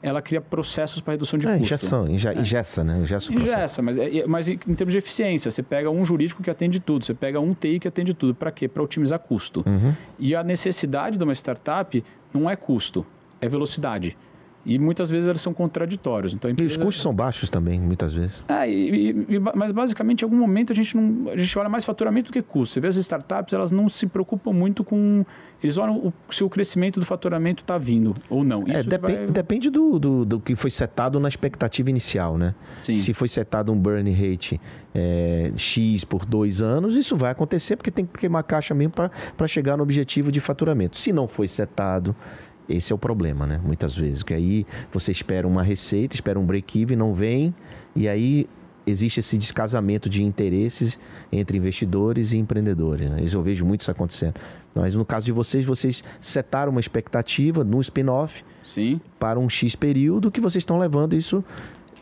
ela 0.05 0.21
cria 0.21 0.41
processos 0.41 1.01
para 1.01 1.13
redução 1.13 1.39
de 1.39 1.47
É, 1.47 1.51
custo. 1.53 1.65
injeção, 1.65 2.09
inje, 2.09 2.29
ingessa, 2.35 2.83
né? 2.83 2.99
Ingessa 2.99 3.31
o 3.31 3.35
processo. 3.35 3.55
Ingessa, 3.57 3.83
mas, 3.83 3.99
é- 3.99 4.19
é- 4.19 4.27
mas 4.27 4.49
em 4.49 4.55
em 4.67 4.75
termos 4.75 4.91
de 4.93 4.99
eficiência, 4.99 5.49
você 5.49 5.63
pega 5.63 5.89
um 5.91 6.05
jurídico 6.05 6.43
que 6.43 6.51
atende 6.51 6.81
tudo, 6.81 7.05
você 7.05 7.15
pega 7.15 7.39
um 7.39 7.55
TI 7.55 7.79
que 7.79 7.87
atende 7.87 8.13
tudo. 8.13 8.35
Para 8.35 8.51
quê? 8.51 8.67
Para 8.67 8.83
otimizar 8.83 9.21
custo. 9.21 9.63
Uhum. 9.65 9.95
E 10.19 10.35
a 10.35 10.43
necessidade 10.43 11.17
de 11.17 11.23
uma 11.23 11.33
startup 11.35 12.03
não 12.35 12.51
é 12.51 12.57
custo, 12.57 13.07
é 13.41 13.49
velocidade. 13.49 14.17
E 14.65 14.79
muitas 14.79 15.11
vezes 15.11 15.27
eles 15.27 15.41
são 15.41 15.53
contraditórios. 15.53 16.33
Então, 16.35 16.49
a 16.49 16.53
E 16.53 16.55
os 16.55 16.61
empresa- 16.63 16.85
custos 16.85 17.03
são 17.03 17.13
baixos 17.13 17.51
também, 17.51 17.81
muitas 17.81 18.13
vezes. 18.13 18.43
é, 18.49 18.71
e- 18.71 19.11
e- 19.29 19.39
mas 19.57 19.73
basicamente 19.73 20.23
em 20.23 20.25
algum 20.25 20.37
momento 20.37 20.73
a 20.73 20.77
gente 20.77 20.97
não 20.97 21.31
a 21.33 21.37
gente 21.37 21.59
olha 21.59 21.69
mais 21.69 21.85
faturamento 21.85 22.31
do 22.31 22.33
que 22.33 22.41
custo. 22.43 22.75
Você 22.75 22.81
vê 22.81 22.87
as 22.87 22.95
startups, 22.97 23.53
elas 23.53 23.73
não 23.73 23.89
se 23.89 24.07
preocupam 24.07 24.53
muito 24.53 24.85
com 24.85 25.25
eles 25.63 25.79
olham 25.79 25.97
o, 25.97 26.13
se 26.31 26.43
o 26.45 26.49
crescimento 26.51 26.99
do 27.01 27.07
faturamento 27.07 27.63
está 27.63 27.77
vindo 27.79 28.17
ou 28.29 28.43
não. 28.45 28.65
É, 28.69 28.81
Isso 28.81 28.89
depen- 28.89 29.17
vai- 29.17 29.27
depende 29.27 29.71
do, 29.71 29.99
do, 29.99 30.25
do 30.25 30.41
que 30.41 30.55
foi 30.57 30.71
setado 30.71 31.19
na 31.21 31.29
expectativa 31.29 31.89
inicial, 31.91 32.37
né? 32.39 32.55
Sim. 32.79 32.95
Se 32.95 33.13
foi 33.15 33.29
setado 33.29 33.73
um 33.73 33.77
burn 33.79 34.11
rate 34.13 34.61
é, 34.95 35.53
X 35.57 36.05
por 36.05 36.25
dois 36.25 36.61
anos, 36.61 36.97
isso 36.97 37.17
vai 37.17 37.31
acontecer 37.33 37.77
porque 37.77 37.91
tem 37.91 38.05
que 38.07 38.19
queimar 38.19 38.43
caixa 38.45 38.75
mesmo 38.75 38.93
para 38.93 39.47
chegar 39.49 39.77
no 39.77 39.83
objetivo 39.83 40.31
de 40.33 40.39
faturamento. 40.41 40.99
Se 40.99 41.13
não 41.13 41.27
foi 41.29 41.47
setado, 41.49 42.15
esse 42.75 42.93
é 42.93 42.95
o 42.95 42.99
problema, 42.99 43.47
né? 43.47 43.61
Muitas 43.65 43.97
vezes. 43.97 44.23
Que 44.23 44.35
aí 44.35 44.67
você 44.91 45.11
espera 45.13 45.47
uma 45.47 45.63
receita, 45.63 46.15
espera 46.15 46.39
um 46.39 46.45
break-even, 46.47 46.97
não 46.97 47.13
vem, 47.15 47.55
e 47.95 48.09
aí 48.09 48.47
existe 48.87 49.21
esse 49.21 49.39
descasamento 49.39 50.09
de 50.09 50.23
interesses 50.25 50.99
entre 51.31 51.57
investidores 51.59 52.33
e 52.33 52.39
empreendedores. 52.39 53.09
Né? 53.09 53.25
Eu 53.33 53.43
vejo 53.43 53.65
muito 53.65 53.83
isso 53.83 53.91
acontecendo. 53.91 54.35
Mas 54.75 54.95
no 54.95 55.05
caso 55.05 55.27
de 55.27 55.33
vocês, 55.33 55.65
vocês 55.65 56.03
setaram 56.21 56.73
uma 56.73 56.81
expectativa 56.81 57.63
no 57.63 57.81
spin-off 57.81 58.43
para 59.21 59.39
um 59.39 59.49
X 59.49 59.77
período 59.77 60.31
que 60.31 60.41
vocês 60.41 60.63
estão 60.63 60.79
levando 60.79 61.15
isso 61.15 61.45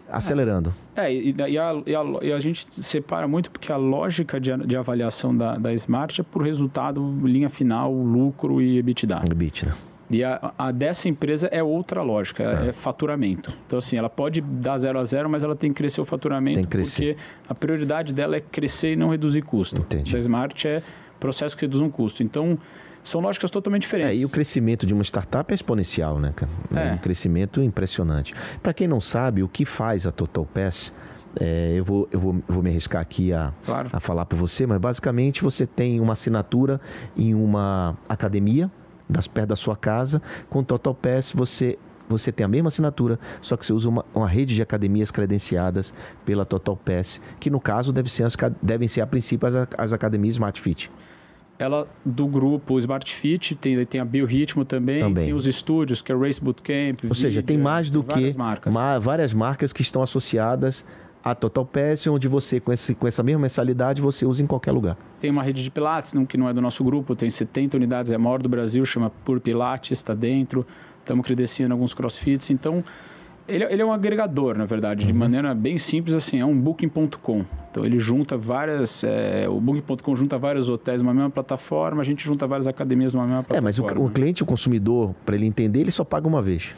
acelerando. 0.08 0.74
É, 0.96 1.12
e, 1.12 1.32
e 1.36 1.42
a, 1.58 1.82
e 1.86 1.94
a- 1.94 2.04
e 2.22 2.32
a 2.32 2.40
gente 2.40 2.66
separa 2.82 3.28
muito 3.28 3.50
porque 3.50 3.70
a 3.70 3.76
lógica 3.76 4.40
de, 4.40 4.56
de 4.66 4.76
avaliação 4.76 5.36
da, 5.36 5.56
da 5.56 5.72
Smart 5.74 6.20
é 6.20 6.24
por 6.24 6.42
resultado, 6.42 7.00
linha 7.24 7.48
final, 7.48 7.92
lucro 7.92 8.60
e 8.60 8.78
EBITDA. 8.78 9.22
EBITDA. 9.24 9.76
E 10.10 10.24
a, 10.24 10.52
a 10.58 10.72
dessa 10.72 11.08
empresa 11.08 11.46
é 11.52 11.62
outra 11.62 12.02
lógica, 12.02 12.42
é. 12.42 12.72
faturamento. 12.72 13.52
Então, 13.66 13.78
assim, 13.78 13.96
ela 13.96 14.10
pode 14.10 14.40
dar 14.40 14.76
zero 14.78 14.98
a 14.98 15.04
zero, 15.04 15.30
mas 15.30 15.44
ela 15.44 15.54
tem 15.54 15.70
que 15.72 15.76
crescer 15.76 16.00
o 16.00 16.04
faturamento 16.04 16.56
Tem 16.56 16.64
que 16.64 16.70
crescer. 16.70 17.14
porque 17.14 17.24
a 17.48 17.54
prioridade 17.54 18.12
dela 18.12 18.36
é 18.36 18.40
crescer 18.40 18.94
e 18.94 18.96
não 18.96 19.08
reduzir 19.08 19.42
custo. 19.42 19.80
Entendi. 19.80 20.12
Da 20.12 20.18
Smart 20.18 20.66
é 20.66 20.82
processo 21.20 21.56
que 21.56 21.62
reduz 21.64 21.80
um 21.80 21.88
custo. 21.90 22.22
Então, 22.24 22.58
são 23.04 23.20
lógicas 23.20 23.50
totalmente 23.50 23.82
É, 23.84 23.86
diferentes. 23.86 24.20
e 24.20 24.24
o 24.24 24.28
crescimento 24.28 24.84
de 24.84 24.92
uma 24.92 25.02
startup 25.04 25.50
é 25.52 25.54
exponencial, 25.54 26.18
né, 26.18 26.32
cara? 26.34 26.50
É, 26.74 26.88
É. 26.88 26.92
um 26.92 26.98
crescimento 26.98 27.62
impressionante. 27.62 28.34
Para 28.62 28.74
quem 28.74 28.88
não 28.88 29.00
sabe, 29.00 29.42
o 29.42 29.48
que 29.48 29.64
faz 29.64 30.06
a 30.06 30.12
Total 30.12 30.44
Pass, 30.44 30.92
é, 31.40 31.72
eu, 31.76 31.84
vou, 31.84 32.08
eu, 32.10 32.18
vou, 32.18 32.42
vou 32.48 32.62
me 32.62 32.70
arriscar 32.70 33.00
aqui 33.00 33.32
a, 33.32 33.52
Claro. 33.64 33.88
a 33.92 34.00
falar 34.00 34.26
para 34.26 34.36
você, 34.36 34.66
mas 34.66 34.78
basicamente 34.78 35.42
você 35.42 35.66
tem 35.66 36.00
uma 36.00 36.14
assinatura 36.14 36.80
em 37.16 37.34
uma 37.34 37.96
academia, 38.08 38.68
das, 39.10 39.26
perto 39.26 39.48
da 39.48 39.56
sua 39.56 39.76
casa. 39.76 40.22
Com 40.48 40.62
Total 40.62 40.94
Pass, 40.94 41.32
você 41.32 41.78
você 42.08 42.32
tem 42.32 42.44
a 42.44 42.48
mesma 42.48 42.66
assinatura, 42.66 43.20
só 43.40 43.56
que 43.56 43.64
você 43.64 43.72
usa 43.72 43.88
uma, 43.88 44.04
uma 44.12 44.26
rede 44.26 44.52
de 44.52 44.60
academias 44.60 45.12
credenciadas 45.12 45.94
pela 46.26 46.44
Total 46.44 46.76
Pass, 46.76 47.20
que 47.38 47.48
no 47.48 47.60
caso 47.60 47.92
deve 47.92 48.10
ser 48.10 48.24
as, 48.24 48.36
devem 48.60 48.88
ser 48.88 49.00
a 49.00 49.06
princípio 49.06 49.46
as, 49.46 49.54
as 49.78 49.92
academias 49.92 50.34
Smart 50.34 50.60
Fit 50.60 50.90
ela 51.60 51.86
do 52.04 52.26
grupo 52.26 52.78
Smart 52.78 53.14
Fit, 53.14 53.54
tem, 53.54 53.84
tem 53.84 54.00
a 54.00 54.04
Biorritmo 54.04 54.64
também, 54.64 55.00
também, 55.00 55.26
tem 55.26 55.34
os 55.34 55.44
estúdios, 55.44 56.00
que 56.00 56.10
é 56.10 56.16
Race 56.16 56.42
Bootcamp. 56.42 57.04
Ou 57.06 57.14
seja, 57.14 57.42
tem 57.42 57.58
mais 57.58 57.90
do 57.90 58.02
que 58.02 58.34
marcas. 58.36 58.72
Ma, 58.72 58.98
várias 58.98 59.34
marcas 59.34 59.70
que 59.70 59.82
estão 59.82 60.02
associadas 60.02 60.84
a 61.22 61.34
Total 61.34 61.64
Pass, 61.64 62.06
onde 62.06 62.26
você, 62.28 62.58
com, 62.60 62.72
esse, 62.72 62.94
com 62.94 63.06
essa 63.06 63.22
mesma 63.22 63.42
mensalidade, 63.42 64.00
você 64.00 64.24
usa 64.24 64.42
em 64.42 64.46
qualquer 64.46 64.72
lugar. 64.72 64.96
Tem 65.20 65.30
uma 65.30 65.42
rede 65.42 65.62
de 65.62 65.70
Pilates, 65.70 66.14
que 66.28 66.38
não 66.38 66.48
é 66.48 66.54
do 66.54 66.60
nosso 66.60 66.82
grupo, 66.82 67.14
tem 67.14 67.28
70 67.28 67.76
unidades, 67.76 68.10
é 68.10 68.14
a 68.14 68.18
maior 68.18 68.40
do 68.40 68.48
Brasil, 68.48 68.84
chama 68.84 69.10
Pur 69.24 69.40
Pilates, 69.40 69.98
está 69.98 70.14
dentro. 70.14 70.66
Estamos 70.98 71.24
credenciando 71.24 71.74
alguns 71.74 71.92
crossfits, 71.94 72.50
então 72.50 72.84
ele, 73.48 73.64
ele, 73.64 73.82
é 73.82 73.84
um 73.84 73.92
agregador, 73.92 74.56
na 74.56 74.64
verdade, 74.64 75.04
de 75.06 75.12
uhum. 75.12 75.18
maneira 75.18 75.54
bem 75.54 75.76
simples, 75.76 76.14
assim, 76.14 76.38
é 76.38 76.44
um 76.44 76.56
booking.com. 76.56 77.44
Então 77.70 77.84
ele 77.84 77.98
junta 77.98 78.36
várias, 78.36 79.02
é, 79.02 79.48
o 79.48 79.60
booking.com 79.60 80.14
junta 80.14 80.38
vários 80.38 80.68
hotéis 80.68 81.02
numa 81.02 81.12
mesma 81.12 81.30
plataforma, 81.30 82.00
a 82.00 82.04
gente 82.04 82.24
junta 82.24 82.46
várias 82.46 82.68
academias 82.68 83.12
numa 83.12 83.26
mesma 83.26 83.42
plataforma. 83.42 83.58
É, 83.58 83.60
mas 83.60 83.78
o, 83.78 84.06
o 84.06 84.10
cliente, 84.10 84.42
o 84.42 84.46
consumidor, 84.46 85.14
para 85.26 85.34
ele 85.34 85.46
entender, 85.46 85.80
ele 85.80 85.90
só 85.90 86.04
paga 86.04 86.28
uma 86.28 86.40
vez. 86.40 86.70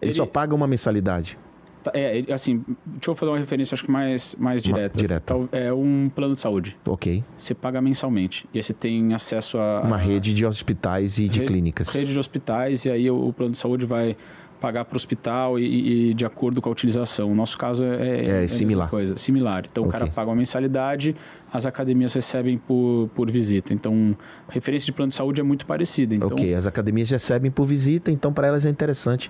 Ele, 0.00 0.10
ele 0.10 0.12
só 0.12 0.26
paga 0.26 0.54
uma 0.54 0.66
mensalidade. 0.66 1.38
Tá, 1.82 1.90
é, 1.94 2.24
assim, 2.32 2.64
deixa 2.86 3.10
eu 3.10 3.14
fazer 3.14 3.32
uma 3.32 3.38
referência, 3.38 3.74
acho 3.74 3.84
que 3.84 3.90
mais, 3.90 4.36
mais 4.38 4.62
direta. 4.62 4.96
direta. 4.96 5.34
É 5.50 5.72
um 5.72 6.10
plano 6.14 6.34
de 6.34 6.40
saúde. 6.40 6.76
Ok. 6.86 7.24
Você 7.36 7.54
paga 7.54 7.80
mensalmente. 7.80 8.46
E 8.54 8.58
aí 8.58 8.62
você 8.62 8.72
tem 8.72 9.12
acesso 9.14 9.58
a... 9.58 9.80
Uma 9.80 9.96
rede 9.96 10.32
de 10.32 10.46
hospitais 10.46 11.18
e 11.18 11.28
de 11.28 11.40
rede, 11.40 11.52
clínicas. 11.52 11.88
Rede 11.88 12.12
de 12.12 12.18
hospitais, 12.18 12.84
e 12.84 12.90
aí 12.90 13.10
o, 13.10 13.28
o 13.28 13.32
plano 13.32 13.52
de 13.52 13.58
saúde 13.58 13.84
vai 13.84 14.16
pagar 14.62 14.84
para 14.84 14.94
o 14.94 14.96
hospital 14.96 15.58
e, 15.58 16.10
e, 16.10 16.14
de 16.14 16.24
acordo 16.24 16.62
com 16.62 16.68
a 16.68 16.72
utilização. 16.72 17.32
O 17.32 17.34
nosso 17.34 17.58
caso 17.58 17.82
é, 17.82 18.20
é, 18.20 18.44
é 18.44 18.46
similar. 18.46 18.88
coisa, 18.88 19.16
similar. 19.16 19.64
Então 19.68 19.82
okay. 19.82 19.88
o 19.88 19.92
cara 20.00 20.10
paga 20.12 20.30
uma 20.30 20.36
mensalidade, 20.36 21.16
as 21.52 21.66
academias 21.66 22.14
recebem 22.14 22.56
por, 22.56 23.10
por 23.12 23.28
visita. 23.28 23.74
Então, 23.74 24.16
a 24.48 24.52
referência 24.52 24.86
de 24.86 24.92
plano 24.92 25.10
de 25.10 25.16
saúde 25.16 25.40
é 25.40 25.44
muito 25.44 25.66
parecida. 25.66 26.14
Então... 26.14 26.28
Ok, 26.28 26.54
as 26.54 26.64
academias 26.64 27.10
recebem 27.10 27.50
por 27.50 27.66
visita, 27.66 28.12
então 28.12 28.32
para 28.32 28.46
elas 28.46 28.64
é 28.64 28.70
interessante, 28.70 29.28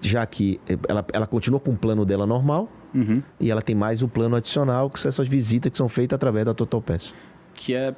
já 0.00 0.24
que 0.26 0.60
ela, 0.88 1.04
ela 1.12 1.26
continua 1.26 1.60
com 1.60 1.72
o 1.72 1.76
plano 1.76 2.04
dela 2.04 2.26
normal 2.26 2.68
uhum. 2.94 3.22
e 3.38 3.50
ela 3.50 3.62
tem 3.62 3.74
mais 3.74 4.02
um 4.02 4.08
plano 4.08 4.36
adicional, 4.36 4.90
que 4.90 4.98
são 4.98 5.08
essas 5.08 5.28
visitas 5.28 5.70
que 5.70 5.78
são 5.78 5.88
feitas 5.88 6.16
através 6.16 6.46
da 6.46 6.54
Total 6.54 6.80
Pass. 6.80 7.14
Que 7.54 7.74
é 7.74 7.94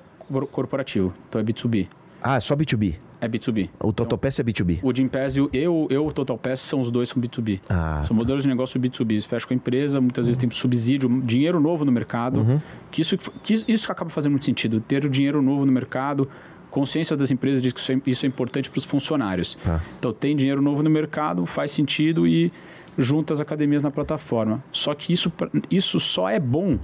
corporativo, 0.51 1.13
então 1.29 1.41
é 1.41 1.45
B2B. 1.45 1.89
Ah, 2.23 2.37
é 2.37 2.41
só 2.41 2.55
B2B? 2.55 2.97
É 3.23 3.29
B2B. 3.29 3.71
O 3.79 3.93
Total 3.93 4.19
Pass 4.19 4.41
é 4.41 4.43
B2B? 4.43 4.81
O 4.83 4.93
Jim 4.93 5.07
Pass 5.07 5.37
e 5.37 5.41
o, 5.41 5.49
eu, 5.53 5.87
eu, 5.89 6.05
o 6.05 6.13
Total 6.13 6.37
Pass 6.37 6.59
são 6.59 6.81
os 6.81 6.91
dois 6.91 7.09
são 7.09 7.23
B2B. 7.23 7.61
Ah, 7.69 8.03
são 8.05 8.17
modelos 8.17 8.43
de 8.43 8.49
negócio 8.49 8.81
B2B. 8.81 9.21
Você 9.21 9.29
fecha 9.29 9.47
com 9.47 9.55
a 9.55 9.57
empresa, 9.57 10.01
muitas 10.01 10.27
vezes 10.27 10.37
tem 10.37 10.51
subsídio, 10.51 11.09
dinheiro 11.23 11.61
novo 11.61 11.85
no 11.85 11.93
mercado. 11.93 12.41
Uhum. 12.41 12.61
Que 12.91 13.01
isso, 13.01 13.17
que 13.45 13.65
isso 13.69 13.93
acaba 13.93 14.11
fazendo 14.11 14.33
muito 14.33 14.45
sentido. 14.45 14.81
Ter 14.81 15.05
o 15.05 15.09
dinheiro 15.09 15.41
novo 15.41 15.65
no 15.65 15.71
mercado, 15.71 16.29
consciência 16.73 17.17
das 17.17 17.31
empresas 17.31 17.63
diz 17.63 17.73
que 17.73 17.79
isso 17.79 17.93
é, 17.93 18.01
isso 18.07 18.27
é 18.27 18.29
importante 18.29 18.71
para 18.71 18.79
os 18.79 18.85
funcionários. 18.85 19.57
Ah. 19.65 19.81
Então, 19.99 20.13
tem 20.13 20.35
dinheiro 20.35 20.61
novo 20.61 20.83
no 20.83 20.91
mercado, 20.91 21.45
faz 21.47 21.71
sentido 21.71 22.27
e 22.27 22.51
junta 22.99 23.33
as 23.33 23.41
academias 23.41 23.83
na 23.83 23.91
plataforma. 23.91 24.63
Só 24.73 24.95
que 24.95 25.13
isso, 25.13 25.33
isso 25.71 26.01
só 26.01 26.29
é 26.29 26.41
bom 26.41 26.79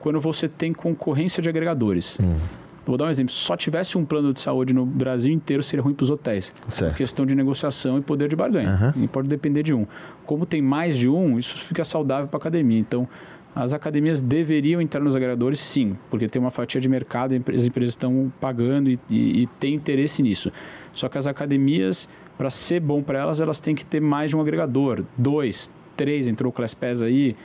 quando 0.00 0.20
você 0.20 0.48
tem 0.48 0.72
concorrência 0.72 1.42
de 1.42 1.48
agregadores. 1.48 2.18
Hum. 2.20 2.36
Vou 2.84 2.96
dar 2.96 3.06
um 3.06 3.10
exemplo. 3.10 3.32
Se 3.32 3.38
só 3.38 3.56
tivesse 3.56 3.96
um 3.96 4.04
plano 4.04 4.32
de 4.32 4.40
saúde 4.40 4.74
no 4.74 4.84
Brasil 4.84 5.32
inteiro, 5.32 5.62
seria 5.62 5.82
ruim 5.82 5.94
para 5.94 6.04
os 6.04 6.10
hotéis. 6.10 6.52
Certo. 6.68 6.96
questão 6.96 7.24
de 7.24 7.34
negociação 7.34 7.98
e 7.98 8.00
poder 8.00 8.28
de 8.28 8.34
barganha. 8.34 8.92
Uhum. 8.96 9.04
E 9.04 9.08
pode 9.08 9.28
depender 9.28 9.62
de 9.62 9.72
um. 9.72 9.86
Como 10.24 10.44
tem 10.44 10.60
mais 10.60 10.96
de 10.96 11.08
um, 11.08 11.38
isso 11.38 11.58
fica 11.58 11.84
saudável 11.84 12.26
para 12.26 12.38
a 12.38 12.40
academia. 12.40 12.78
Então, 12.78 13.08
as 13.54 13.74
academias 13.74 14.22
deveriam 14.22 14.80
entrar 14.80 15.00
nos 15.00 15.14
agregadores, 15.14 15.60
sim, 15.60 15.96
porque 16.10 16.28
tem 16.28 16.40
uma 16.40 16.50
fatia 16.50 16.80
de 16.80 16.88
mercado, 16.88 17.34
as 17.34 17.64
empresas 17.64 17.92
estão 17.92 18.32
pagando 18.40 18.88
e, 18.88 18.98
e, 19.10 19.42
e 19.42 19.46
tem 19.58 19.74
interesse 19.74 20.22
nisso. 20.22 20.50
Só 20.94 21.08
que 21.08 21.18
as 21.18 21.26
academias, 21.26 22.08
para 22.38 22.50
ser 22.50 22.80
bom 22.80 23.02
para 23.02 23.18
elas, 23.18 23.40
elas 23.40 23.60
têm 23.60 23.74
que 23.74 23.84
ter 23.84 24.00
mais 24.00 24.30
de 24.30 24.36
um 24.36 24.40
agregador. 24.40 25.04
Dois, 25.16 25.70
três, 25.96 26.26
entrou 26.26 26.50
o 26.50 26.52
ClassPass 26.52 27.02
aí, 27.02 27.36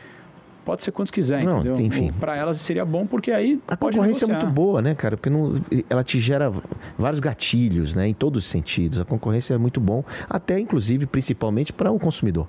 pode 0.63 0.83
ser 0.83 0.91
quantos 0.91 1.11
quiser, 1.11 1.43
não, 1.43 1.59
entendeu? 1.59 1.85
Enfim. 1.85 2.11
Para 2.19 2.35
elas 2.37 2.57
seria 2.57 2.85
bom 2.85 3.05
porque 3.05 3.31
aí 3.31 3.59
a 3.67 3.75
concorrência 3.75 4.27
negociar. 4.27 4.27
é 4.27 4.43
muito 4.43 4.53
boa, 4.53 4.81
né, 4.81 4.95
cara? 4.95 5.17
Porque 5.17 5.29
não, 5.29 5.53
ela 5.89 6.03
te 6.03 6.19
gera 6.19 6.51
vários 6.97 7.19
gatilhos, 7.19 7.93
né, 7.93 8.07
em 8.07 8.13
todos 8.13 8.45
os 8.45 8.49
sentidos. 8.49 8.99
A 8.99 9.05
concorrência 9.05 9.53
é 9.53 9.57
muito 9.57 9.81
bom, 9.81 10.03
até 10.29 10.59
inclusive 10.59 11.05
principalmente 11.05 11.73
para 11.73 11.91
o 11.91 11.99
consumidor. 11.99 12.47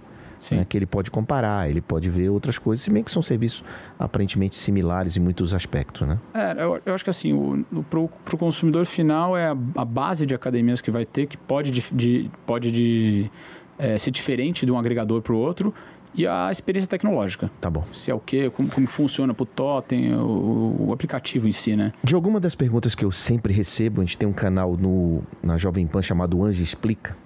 Né, 0.53 0.64
que 0.68 0.77
ele 0.77 0.87
pode 0.87 1.11
comparar, 1.11 1.68
ele 1.68 1.81
pode 1.81 2.09
ver 2.09 2.29
outras 2.29 2.59
coisas, 2.59 2.85
se 2.85 2.90
bem 2.90 3.03
que 3.03 3.11
são 3.11 3.22
serviços 3.22 3.64
aparentemente 3.98 4.57
similares 4.57 5.16
em 5.16 5.20
muitos 5.20 5.53
aspectos, 5.53 6.07
né? 6.07 6.18
É, 6.33 6.53
eu, 6.62 6.81
eu 6.87 6.94
acho 6.94 7.03
que 7.03 7.11
assim, 7.11 7.64
para 7.90 7.98
o 7.98 8.38
consumidor 8.38 8.87
final 8.87 9.37
é 9.37 9.48
a, 9.48 9.57
a, 9.77 9.85
base 9.85 10.24
de 10.24 10.35
academias 10.35 10.81
que 10.81 10.90
vai 10.90 11.05
ter, 11.05 11.27
que 11.27 11.37
pode, 11.37 11.70
de, 11.70 11.85
de 11.92 12.31
pode 12.46 12.70
de, 12.70 13.31
é, 13.79 13.98
ser 13.98 14.11
diferente 14.11 14.64
de 14.64 14.72
um 14.72 14.79
agregador 14.79 15.20
para 15.22 15.33
o 15.33 15.37
outro, 15.37 15.74
e 16.14 16.27
a 16.27 16.51
experiência 16.51 16.88
tecnológica. 16.88 17.51
Tá 17.61 17.70
bom. 17.70 17.85
Se 17.92 18.11
é 18.11 18.14
o 18.14 18.20
quê, 18.20 18.51
como, 18.51 18.68
como 18.70 18.87
funciona 18.87 19.35
para 19.35 19.42
o 19.42 19.46
totem, 19.46 20.14
o, 20.14 20.90
aplicativo 20.92 21.46
em 21.46 21.53
si, 21.53 21.77
né? 21.77 21.92
De 22.03 22.14
alguma 22.14 22.40
das 22.40 22.55
perguntas 22.55 22.94
que 22.94 23.05
eu 23.05 23.12
sempre 23.12 23.53
recebo, 23.53 24.01
a 24.01 24.05
gente 24.05 24.18
tem 24.18 24.29
um 24.29 24.33
canal 24.33 24.77
no, 24.77 25.22
na 25.42 25.57
Jovem 25.57 25.87
Pan 25.87 26.03
chamado 26.03 26.42
Anjo 26.44 26.62
Explica, 26.62 27.16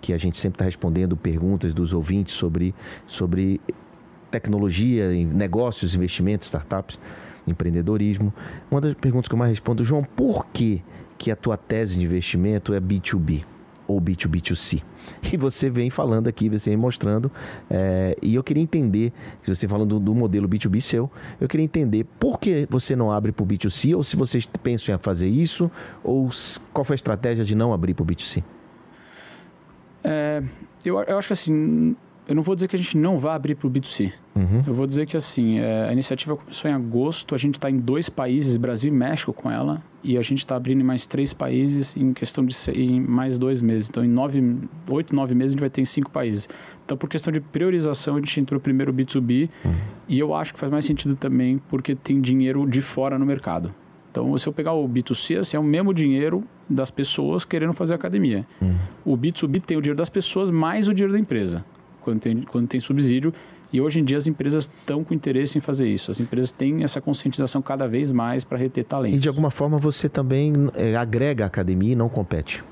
que 0.00 0.12
a 0.12 0.16
gente 0.16 0.38
sempre 0.38 0.56
está 0.56 0.64
respondendo 0.64 1.16
perguntas 1.16 1.74
dos 1.74 1.92
ouvintes 1.92 2.34
sobre, 2.34 2.74
sobre 3.06 3.60
tecnologia, 4.30 5.10
negócios, 5.24 5.94
investimentos, 5.94 6.46
startups, 6.46 6.98
empreendedorismo. 7.46 8.32
Uma 8.70 8.80
das 8.80 8.94
perguntas 8.94 9.28
que 9.28 9.34
eu 9.34 9.38
mais 9.38 9.50
respondo, 9.50 9.84
João, 9.84 10.04
por 10.04 10.46
que, 10.46 10.82
que 11.18 11.30
a 11.30 11.36
tua 11.36 11.56
tese 11.56 11.98
de 11.98 12.04
investimento 12.04 12.72
é 12.72 12.80
B2B 12.80 13.44
ou 13.86 14.00
B2B2C? 14.00 14.82
E 15.32 15.36
você 15.36 15.68
vem 15.68 15.90
falando 15.90 16.28
aqui, 16.28 16.48
você 16.48 16.70
vem 16.70 16.76
mostrando. 16.76 17.30
É, 17.68 18.16
e 18.22 18.34
eu 18.34 18.42
queria 18.42 18.62
entender, 18.62 19.12
você 19.44 19.66
falando 19.66 19.98
do, 19.98 20.00
do, 20.00 20.14
modelo 20.14 20.48
B2B 20.48 20.80
seu, 20.80 21.10
eu 21.40 21.48
queria 21.48 21.64
entender 21.64 22.04
por 22.18 22.38
que 22.38 22.66
você 22.70 22.94
não 22.94 23.10
abre 23.10 23.32
para 23.32 23.42
o 23.42 23.46
B2C, 23.46 23.96
ou 23.96 24.02
se 24.02 24.16
vocês 24.16 24.46
pensam 24.62 24.94
em 24.94 24.98
fazer 24.98 25.28
isso, 25.28 25.70
ou 26.02 26.30
qual 26.72 26.84
foi 26.84 26.94
a 26.94 26.96
estratégia 26.96 27.44
de 27.44 27.54
não 27.54 27.72
abrir 27.72 27.94
para 27.94 28.02
o 28.02 28.06
B2C? 28.06 28.42
É, 30.02 30.42
eu, 30.84 31.00
eu 31.02 31.18
acho 31.18 31.28
que 31.28 31.32
assim, 31.32 31.96
eu 32.30 32.34
não 32.34 32.44
vou 32.44 32.54
dizer 32.54 32.68
que 32.68 32.76
a 32.76 32.78
gente 32.78 32.96
não 32.96 33.18
vai 33.18 33.34
abrir 33.34 33.56
para 33.56 33.66
o 33.66 33.70
B2C. 33.70 34.12
Uhum. 34.36 34.62
Eu 34.64 34.72
vou 34.72 34.86
dizer 34.86 35.04
que 35.04 35.16
assim, 35.16 35.58
é, 35.58 35.88
a 35.88 35.92
iniciativa 35.92 36.36
começou 36.36 36.70
em 36.70 36.74
agosto, 36.74 37.34
a 37.34 37.38
gente 37.38 37.56
está 37.56 37.68
em 37.68 37.76
dois 37.76 38.08
países, 38.08 38.56
Brasil 38.56 38.92
e 38.92 38.96
México 38.96 39.32
com 39.32 39.50
ela, 39.50 39.82
e 40.02 40.16
a 40.16 40.22
gente 40.22 40.38
está 40.38 40.54
abrindo 40.54 40.80
em 40.80 40.84
mais 40.84 41.06
três 41.06 41.34
países 41.34 41.96
em 41.96 42.12
questão 42.12 42.44
de 42.46 42.56
em 42.72 43.00
mais 43.00 43.36
dois 43.36 43.60
meses. 43.60 43.88
Então, 43.90 44.04
em 44.04 44.08
nove, 44.08 44.42
oito, 44.88 45.14
nove 45.14 45.34
meses 45.34 45.50
a 45.50 45.54
gente 45.54 45.60
vai 45.60 45.70
ter 45.70 45.80
em 45.80 45.84
cinco 45.84 46.10
países. 46.10 46.48
Então, 46.84 46.96
por 46.96 47.08
questão 47.08 47.32
de 47.32 47.40
priorização, 47.40 48.14
a 48.14 48.18
gente 48.18 48.40
entrou 48.40 48.60
primeiro 48.60 48.92
B2B, 48.92 49.50
uhum. 49.64 49.74
e 50.08 50.18
eu 50.18 50.32
acho 50.32 50.54
que 50.54 50.60
faz 50.60 50.70
mais 50.70 50.84
sentido 50.84 51.16
também 51.16 51.60
porque 51.68 51.94
tem 51.94 52.20
dinheiro 52.20 52.64
de 52.64 52.80
fora 52.80 53.18
no 53.18 53.26
mercado. 53.26 53.74
Então, 54.10 54.36
se 54.36 54.46
eu 54.46 54.52
pegar 54.52 54.72
o 54.72 54.88
B2C, 54.88 55.38
assim, 55.38 55.56
é 55.56 55.60
o 55.60 55.62
mesmo 55.62 55.94
dinheiro 55.94 56.42
das 56.68 56.90
pessoas 56.90 57.44
querendo 57.44 57.72
fazer 57.72 57.94
academia. 57.94 58.44
Uhum. 58.60 58.76
O 59.04 59.16
B2B 59.16 59.62
tem 59.62 59.76
o 59.76 59.80
dinheiro 59.80 59.96
das 59.96 60.10
pessoas 60.10 60.50
mais 60.50 60.88
o 60.88 60.94
dinheiro 60.94 61.12
da 61.12 61.18
empresa 61.18 61.64
quando 62.00 62.20
tem, 62.20 62.42
quando 62.42 62.66
tem 62.66 62.80
subsídio. 62.80 63.32
E 63.72 63.80
hoje 63.80 64.00
em 64.00 64.04
dia 64.04 64.18
as 64.18 64.26
empresas 64.26 64.64
estão 64.64 65.04
com 65.04 65.14
interesse 65.14 65.56
em 65.56 65.60
fazer 65.60 65.88
isso. 65.88 66.10
As 66.10 66.18
empresas 66.18 66.50
têm 66.50 66.82
essa 66.82 67.00
conscientização 67.00 67.62
cada 67.62 67.86
vez 67.86 68.10
mais 68.10 68.42
para 68.42 68.58
reter 68.58 68.84
talento. 68.84 69.14
E 69.14 69.18
de 69.18 69.28
alguma 69.28 69.50
forma 69.50 69.78
você 69.78 70.08
também 70.08 70.52
é, 70.74 70.96
agrega 70.96 71.44
a 71.44 71.46
academia 71.46 71.92
e 71.92 71.94
não 71.94 72.08
compete 72.08 72.64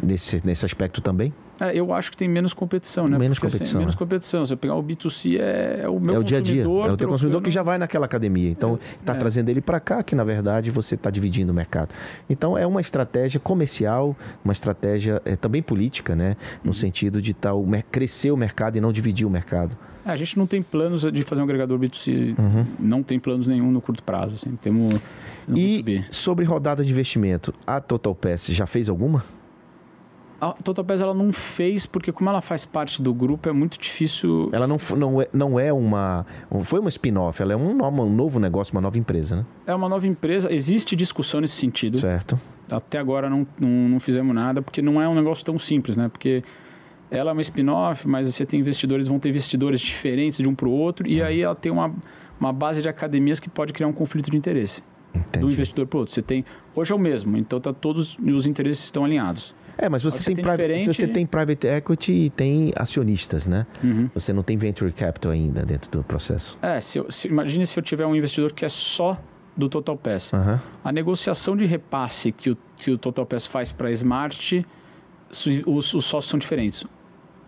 nesse, 0.00 0.40
nesse 0.46 0.64
aspecto 0.64 1.00
também? 1.00 1.32
É, 1.60 1.78
eu 1.78 1.92
acho 1.92 2.10
que 2.10 2.16
tem 2.16 2.28
menos 2.28 2.54
competição, 2.54 3.06
né? 3.06 3.18
Menos 3.18 3.38
Porque, 3.38 3.48
assim, 3.48 3.58
competição. 3.58 3.78
Assim, 3.78 3.78
menos 3.78 3.94
né? 3.94 3.98
competição. 3.98 4.44
Eu 4.48 4.56
pegar 4.56 4.74
o 4.74 4.82
B2C, 4.82 5.38
é, 5.38 5.80
é 5.82 5.88
o 5.88 6.00
meu 6.00 6.14
É 6.14 6.18
o 6.18 6.24
dia 6.24 6.38
a 6.38 6.40
dia. 6.40 6.62
É 6.62 6.66
o 6.66 6.96
teu 6.96 7.08
consumidor 7.08 7.42
que 7.42 7.50
já 7.50 7.62
vai 7.62 7.76
naquela 7.76 8.06
academia. 8.06 8.50
Então, 8.50 8.78
está 8.98 9.14
é. 9.14 9.16
trazendo 9.16 9.50
ele 9.50 9.60
para 9.60 9.78
cá, 9.78 10.02
que 10.02 10.14
na 10.14 10.24
verdade 10.24 10.70
você 10.70 10.94
está 10.94 11.10
dividindo 11.10 11.52
o 11.52 11.54
mercado. 11.54 11.90
Então, 12.28 12.56
é 12.56 12.66
uma 12.66 12.80
estratégia 12.80 13.38
comercial, 13.38 14.16
uma 14.42 14.52
estratégia 14.52 15.20
é, 15.24 15.36
também 15.36 15.62
política, 15.62 16.16
né? 16.16 16.36
No 16.64 16.70
uhum. 16.70 16.74
sentido 16.74 17.20
de 17.20 17.34
tal, 17.34 17.64
crescer 17.90 18.30
o 18.30 18.36
mercado 18.36 18.76
e 18.76 18.80
não 18.80 18.92
dividir 18.92 19.26
o 19.26 19.30
mercado. 19.30 19.76
É, 20.04 20.10
a 20.10 20.16
gente 20.16 20.38
não 20.38 20.46
tem 20.46 20.62
planos 20.62 21.02
de 21.02 21.22
fazer 21.24 21.42
um 21.42 21.44
agregador 21.44 21.78
B2C. 21.78 22.38
Uhum. 22.38 22.66
Não 22.78 23.02
tem 23.02 23.18
planos 23.18 23.46
nenhum 23.46 23.70
no 23.70 23.80
curto 23.80 24.02
prazo. 24.02 24.34
Assim. 24.34 24.56
Temos, 24.56 25.00
e 25.48 25.82
B2B. 25.82 26.04
sobre 26.10 26.44
rodada 26.44 26.82
de 26.82 26.90
investimento, 26.90 27.52
a 27.66 27.80
Total 27.80 28.14
Pass 28.14 28.46
já 28.46 28.66
fez 28.66 28.88
alguma? 28.88 29.24
A 30.40 30.52
Total 30.52 30.84
Pass 30.84 31.00
ela 31.02 31.12
não 31.12 31.32
fez 31.32 31.84
porque 31.84 32.10
como 32.10 32.30
ela 32.30 32.40
faz 32.40 32.64
parte 32.64 33.02
do 33.02 33.12
grupo 33.12 33.48
é 33.48 33.52
muito 33.52 33.78
difícil. 33.78 34.48
Ela 34.52 34.66
não, 34.66 34.78
não, 34.96 35.20
é, 35.20 35.28
não 35.32 35.60
é 35.60 35.72
uma 35.72 36.24
foi 36.64 36.80
uma 36.80 36.88
spin-off, 36.88 37.42
ela 37.42 37.52
é 37.52 37.56
um, 37.56 37.82
um 37.82 38.10
novo 38.10 38.40
negócio, 38.40 38.74
uma 38.74 38.80
nova 38.80 38.96
empresa, 38.98 39.36
né? 39.36 39.46
É 39.66 39.74
uma 39.74 39.88
nova 39.88 40.06
empresa. 40.06 40.52
Existe 40.52 40.96
discussão 40.96 41.40
nesse 41.40 41.56
sentido. 41.56 41.98
Certo. 41.98 42.40
Até 42.70 42.98
agora 42.98 43.28
não, 43.28 43.46
não, 43.58 43.68
não 43.68 44.00
fizemos 44.00 44.34
nada 44.34 44.62
porque 44.62 44.80
não 44.80 45.02
é 45.02 45.08
um 45.08 45.14
negócio 45.14 45.44
tão 45.44 45.58
simples, 45.58 45.96
né? 45.96 46.08
Porque 46.08 46.42
ela 47.10 47.30
é 47.30 47.32
uma 47.32 47.42
spin-off, 47.42 48.06
mas 48.06 48.32
você 48.32 48.46
tem 48.46 48.60
investidores, 48.60 49.08
vão 49.08 49.18
ter 49.18 49.28
investidores 49.28 49.80
diferentes 49.80 50.38
de 50.38 50.48
um 50.48 50.54
para 50.54 50.68
o 50.68 50.70
outro, 50.70 51.06
e 51.06 51.20
aí 51.20 51.42
ela 51.42 51.56
tem 51.56 51.72
uma, 51.72 51.92
uma 52.38 52.52
base 52.52 52.80
de 52.80 52.88
academias 52.88 53.40
que 53.40 53.50
pode 53.50 53.72
criar 53.72 53.88
um 53.88 53.92
conflito 53.92 54.30
de 54.30 54.36
interesse 54.36 54.82
Entendi. 55.12 55.44
do 55.44 55.50
investidor 55.50 55.86
para 55.86 55.96
o 55.96 56.00
outro. 56.00 56.14
Você 56.14 56.22
tem, 56.22 56.44
hoje 56.74 56.92
é 56.92 56.94
o 56.94 56.98
mesmo, 56.98 57.36
então 57.36 57.60
tá 57.60 57.72
todos 57.72 58.16
os 58.18 58.46
interesses 58.46 58.84
estão 58.84 59.04
alinhados. 59.04 59.54
É, 59.80 59.88
mas 59.88 60.02
você 60.02 60.18
tem, 60.22 60.36
ser 60.36 60.42
private, 60.42 60.56
diferente. 60.62 60.86
você 60.94 61.08
tem 61.08 61.26
private 61.26 61.66
equity 61.66 62.12
e 62.12 62.30
tem 62.30 62.72
acionistas, 62.76 63.46
né? 63.46 63.66
Uhum. 63.82 64.10
Você 64.14 64.32
não 64.32 64.42
tem 64.42 64.56
venture 64.56 64.92
capital 64.92 65.32
ainda 65.32 65.64
dentro 65.64 65.90
do 65.90 66.02
processo. 66.04 66.58
É, 66.60 66.80
se 66.80 66.98
eu, 66.98 67.10
se, 67.10 67.28
imagine 67.28 67.64
se 67.64 67.78
eu 67.78 67.82
tiver 67.82 68.04
um 68.06 68.14
investidor 68.14 68.52
que 68.52 68.64
é 68.64 68.68
só 68.68 69.18
do 69.56 69.68
Total 69.68 69.96
Pass. 69.96 70.32
Aham. 70.34 70.60
A 70.84 70.92
negociação 70.92 71.56
de 71.56 71.64
repasse 71.66 72.30
que 72.32 72.50
o, 72.50 72.58
que 72.76 72.90
o 72.90 72.98
Total 72.98 73.24
Pass 73.26 73.46
faz 73.46 73.72
para 73.72 73.88
a 73.88 73.92
Smart, 73.92 74.66
os, 75.30 75.46
os 75.94 76.04
sócios 76.04 76.26
são 76.30 76.38
diferentes. 76.38 76.84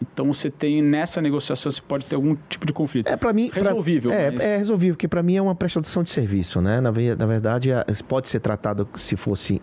Então 0.01 0.27
você 0.33 0.51
tem 0.51 0.83
nessa 0.83 1.23
negociação, 1.23 1.71
você 1.71 1.81
pode 1.81 2.07
ter 2.07 2.17
algum 2.17 2.37
tipo 2.49 2.67
de 2.67 2.73
conflito. 2.73 3.07
É 3.09 3.17
para 3.17 3.33
mim 3.33 3.49
pra- 3.51 3.63
Resolvível, 3.63 4.11
é, 4.13 4.31
mas- 4.33 4.43
é 4.43 4.57
resolvível, 4.57 4.97
porque 4.97 5.07
para 5.07 5.23
mim 5.23 5.37
é 5.37 5.43
uma 5.43 5.55
prestação 5.55 6.03
de 6.03 6.11
serviço, 6.11 6.61
né? 6.61 6.81
Na, 6.81 6.91
na 6.91 7.27
verdade, 7.27 7.73
a- 7.73 7.87
pode 8.09 8.29
ser 8.29 8.41
tratado 8.41 8.89
se 8.97 9.15
fosse 9.17 9.63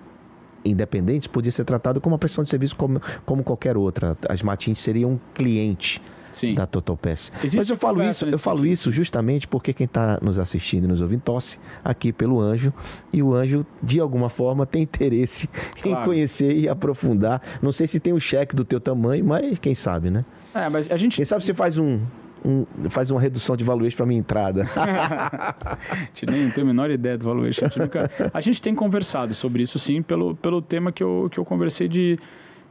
independente, 0.66 1.28
podia 1.30 1.52
ser 1.52 1.64
tratado 1.66 2.00
como 2.02 2.14
uma 2.14 2.20
prestação 2.20 2.44
de 2.44 2.50
serviço 2.50 2.76
como, 2.76 3.02
como 3.26 3.44
qualquer 3.44 3.78
outra. 3.78 4.18
As 4.28 4.42
Matins 4.42 4.80
seriam 4.80 5.12
um 5.12 5.20
cliente 5.34 6.02
Sim. 6.32 6.54
da 6.54 6.68
Total 6.68 6.96
Pass. 6.96 7.32
Existe 7.40 7.58
Mas 7.58 7.70
eu 7.70 7.78
falo 7.78 8.04
isso, 8.04 8.26
eu 8.26 8.38
falo 8.38 8.58
sentido. 8.60 8.74
isso 8.74 8.92
justamente 8.92 9.48
porque 9.48 9.74
quem 9.74 9.86
está 9.86 10.20
nos 10.22 10.38
assistindo 10.38 10.84
e 10.86 10.88
nos 10.88 11.02
ouvindo 11.02 11.22
torce 11.22 11.58
aqui 11.84 12.12
pelo 12.14 12.40
anjo 12.40 12.72
e 13.12 13.24
o 13.24 13.34
anjo 13.34 13.66
de 13.82 14.00
alguma 14.00 14.30
forma 14.30 14.66
tem 14.66 14.84
interesse 14.84 15.50
em 15.78 15.92
Claro. 15.92 16.06
conhecer 16.06 16.56
e 16.56 16.70
aprofundar. 16.70 17.42
Não 17.62 17.72
sei 17.72 17.88
se 17.88 18.00
tem 18.00 18.14
o 18.14 18.20
cheque 18.20 18.56
do 18.56 18.64
teu 18.64 18.80
tamanho, 18.80 19.26
mas 19.26 19.58
quem 19.60 19.74
sabe, 19.74 20.10
né? 20.12 20.24
É, 20.54 20.68
mas 20.70 20.90
a 20.92 20.98
gente. 20.98 21.16
Quem 21.16 21.26
sabe 21.26 21.44
você 21.44 21.54
faz 21.54 21.78
um, 21.78 22.00
um- 22.46 22.66
faz 22.90 23.12
uma 23.12 23.20
redução 23.20 23.56
de 23.58 23.64
valuation 23.64 23.98
para 23.98 24.06
minha 24.06 24.20
entrada. 24.20 24.66
A 24.76 25.78
gente 26.14 26.26
nem 26.26 26.50
tem 26.52 26.64
a 26.64 26.68
menor 26.68 26.90
ideia 26.90 27.18
do 27.18 27.26
valuation. 27.26 27.66
A 27.66 27.68
gente, 27.70 27.80
nunca- 27.80 28.12
a 28.34 28.42
gente 28.42 28.62
tem 28.62 28.74
conversado 28.76 29.34
sobre 29.34 29.64
isso 29.64 29.78
sim, 29.80 30.02
pelo, 30.02 30.36
pelo 30.36 30.62
tema 30.62 30.92
que 30.92 31.04
eu, 31.04 31.28
que 31.32 31.38
eu 31.40 31.46
conversei 31.46 31.88
de, 31.88 32.18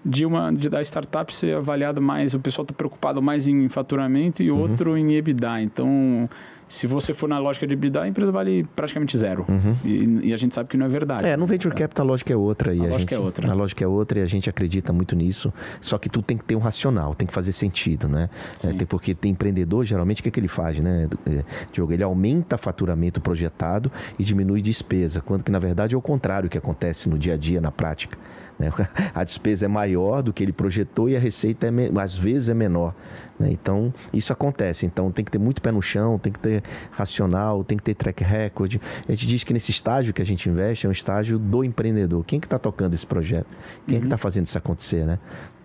de, 0.04 0.24
uma, 0.26 0.52
de 0.52 0.68
da 0.68 0.80
startup 0.82 1.34
ser 1.34 1.56
avaliada 1.56 2.00
mais, 2.00 2.34
o 2.34 2.40
pessoal 2.40 2.64
está 2.64 2.74
preocupado 2.74 3.20
mais 3.22 3.48
em 3.48 3.68
faturamento 3.68 4.42
e 4.42 4.50
outro 4.50 4.96
em 4.96 5.12
EBITDA. 5.14 5.60
Então, 5.62 6.28
se 6.68 6.86
você 6.86 7.14
for 7.14 7.28
na 7.28 7.38
lógica 7.38 7.66
de 7.66 7.72
EBITDA, 7.72 8.02
a 8.02 8.08
empresa 8.08 8.30
vale 8.30 8.64
praticamente 8.76 9.16
zero. 9.16 9.46
E, 9.84 10.28
e 10.28 10.32
a 10.34 10.36
gente 10.36 10.54
sabe 10.54 10.68
que 10.68 10.76
não 10.76 10.86
é 10.86 10.88
verdade. 10.88 11.24
É, 11.26 11.36
no 11.36 11.46
Venture 11.46 11.74
Capital 11.74 12.06
a 12.06 12.08
lógica 12.08 12.32
é 12.32 12.36
outra. 12.36 12.74
E 12.74 12.80
A 12.80 12.84
a, 12.84 12.86
lógica 12.86 12.98
gente, 12.98 13.14
é 13.14 13.18
outra. 13.18 13.50
A 13.50 13.54
lógica 13.54 13.84
é 13.84 13.86
outra 13.88 14.18
e 14.18 14.22
a 14.22 14.26
gente 14.26 14.48
acredita 14.50 14.92
muito 14.92 15.16
nisso. 15.16 15.52
Só 15.80 15.98
que 15.98 16.08
tu 16.08 16.20
tem 16.22 16.36
que 16.36 16.44
ter 16.44 16.54
um 16.56 16.60
racional, 16.60 17.14
tem 17.14 17.26
que 17.26 17.32
fazer 17.34 17.52
sentido, 17.52 18.08
né? 18.08 18.28
Sim. 18.54 18.76
É, 18.78 18.84
porque 18.84 19.14
tem 19.14 19.32
empreendedor, 19.32 19.84
geralmente, 19.84 20.20
o 20.20 20.24
que, 20.24 20.30
que 20.30 20.38
ele 20.40 20.48
faz, 20.48 20.78
né, 20.78 21.08
é, 21.26 21.42
Diogo? 21.72 21.92
Ele 21.92 22.02
aumenta 22.02 22.56
faturamento 22.58 23.20
projetado 23.20 23.90
e 24.18 24.24
diminui 24.24 24.60
despesa, 24.60 25.20
quando 25.20 25.42
que, 25.44 25.50
na 25.50 25.58
verdade, 25.58 25.94
é 25.94 25.98
o 25.98 26.02
contrário 26.02 26.48
que 26.48 26.58
acontece 26.58 27.08
no 27.08 27.18
dia 27.18 27.34
a 27.34 27.36
dia, 27.36 27.60
na 27.60 27.70
prática. 27.72 28.18
né? 28.58 28.70
A 29.14 29.24
despesa 29.24 29.64
é 29.66 29.68
maior 29.68 30.22
do 30.22 30.32
que 30.32 30.42
ele 30.42 30.52
projetou 30.52 31.08
e 31.08 31.16
a 31.16 31.20
receita, 31.20 31.66
é, 31.66 31.70
às 32.02 32.16
vezes, 32.16 32.48
é 32.48 32.54
menor. 32.54 32.94
Né? 33.38 33.48
Então, 33.50 33.92
isso 34.12 34.32
acontece. 34.32 34.84
Então, 34.86 35.10
tem 35.10 35.24
que 35.24 35.30
ter 35.30 35.38
muito 35.38 35.62
pé 35.62 35.70
no 35.70 35.80
chão, 35.80 36.18
tem 36.18 36.32
que 36.32 36.38
ter 36.38 36.62
racional, 36.90 37.62
tem 37.62 37.76
que 37.76 37.84
ter 37.84 37.94
track 37.94 38.24
record. 38.24 38.76
A 39.08 39.12
gente 39.12 39.26
diz 39.26 39.44
que 39.44 39.52
nesse 39.52 39.70
estágio 39.70 40.12
que 40.12 40.20
a 40.20 40.26
gente 40.26 40.48
investe 40.48 40.86
é 40.86 40.88
um 40.88 40.92
estágio 40.92 41.38
do 41.38 41.62
empreendedor. 41.62 42.24
Quem 42.24 42.38
é 42.38 42.40
que 42.40 42.46
está 42.46 42.58
tocando 42.58 42.94
esse 42.94 43.06
projeto? 43.06 43.46
Quem 43.86 43.96
é 43.96 44.00
que 44.00 44.06
está 44.06 44.18
fazendo 44.18 44.46
isso 44.46 44.58
acontecer, 44.58 45.06
né? 45.06 45.18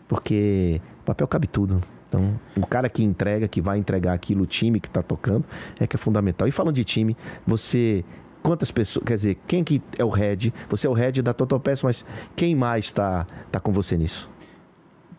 Porque 0.07 0.79
papel 1.05 1.27
cabe 1.27 1.47
tudo. 1.47 1.81
Então, 2.07 2.39
o 2.55 2.67
cara 2.67 2.87
que 2.89 3.03
entrega, 3.03 3.47
que 3.47 3.59
vai 3.59 3.79
entregar 3.79 4.13
aquilo, 4.13 4.43
o 4.43 4.45
time 4.45 4.79
que 4.79 4.87
está 4.87 5.01
tocando, 5.01 5.45
é 5.79 5.87
que 5.87 5.95
é 5.95 5.99
fundamental. 5.99 6.47
E 6.47 6.51
falando 6.51 6.75
de 6.75 6.83
time, 6.83 7.17
você... 7.45 8.05
Quantas 8.43 8.69
pessoas... 8.69 9.05
Quer 9.05 9.15
dizer, 9.15 9.37
quem 9.47 9.63
que 9.63 9.81
é 9.97 10.03
o 10.03 10.09
head? 10.09 10.53
Você 10.69 10.85
é 10.85 10.89
o 10.89 10.93
head 10.93 11.21
da 11.21 11.33
Total 11.33 11.59
Pass, 11.59 11.81
mas 11.81 12.05
quem 12.35 12.53
mais 12.53 12.85
está 12.85 13.25
tá 13.49 13.59
com 13.59 13.71
você 13.71 13.97
nisso? 13.97 14.29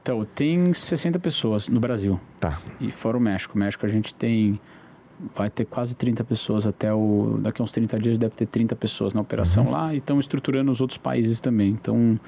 Então, 0.05 0.23
tem 0.23 0.75
60 0.75 1.19
pessoas 1.19 1.67
no 1.67 1.81
Brasil. 1.81 2.21
Tá. 2.39 2.61
E 2.79 2.93
fora 2.93 3.17
o 3.17 3.21
México. 3.21 3.57
O 3.57 3.59
México 3.59 3.87
a 3.87 3.89
gente 3.89 4.15
tem. 4.15 4.61
Vai 5.35 5.49
ter 5.49 5.65
quase 5.65 5.97
30 5.97 6.23
pessoas 6.25 6.67
até 6.67 6.93
o. 6.93 7.39
Daqui 7.41 7.63
a 7.63 7.65
uns 7.65 7.73
30 7.73 7.99
dias 7.99 8.19
deve 8.19 8.35
ter 8.35 8.45
30 8.45 8.77
pessoas 8.77 9.15
na 9.15 9.23
operação 9.23 9.71
lá 9.71 9.95
e 9.95 9.99
estão 9.99 10.21
estruturando 10.21 10.71
os 10.71 10.83
outros 10.83 10.99
países 10.99 11.41
também. 11.41 11.71
Então. 11.71 12.21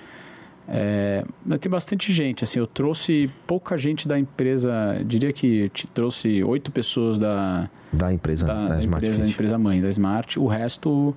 É, 0.69 1.25
tem 1.61 1.71
bastante 1.71 2.13
gente, 2.13 2.43
assim, 2.43 2.59
eu 2.59 2.67
trouxe 2.67 3.31
pouca 3.47 3.79
gente 3.79 4.09
da 4.09 4.19
empresa, 4.19 5.01
diria 5.07 5.33
que 5.33 5.69
te 5.69 5.87
trouxe 5.87 6.43
oito 6.43 6.73
pessoas 6.73 7.21
da, 7.21 7.71
Da 7.93 8.13
empresa, 8.13 8.45
da, 8.45 8.55
da, 8.55 8.75
da 8.75 8.83
empresa, 8.83 9.25
empresa 9.25 9.57
mãe, 9.57 9.81
da 9.81 9.89
Smart, 9.91 10.41
o 10.41 10.49
resto 10.49 11.15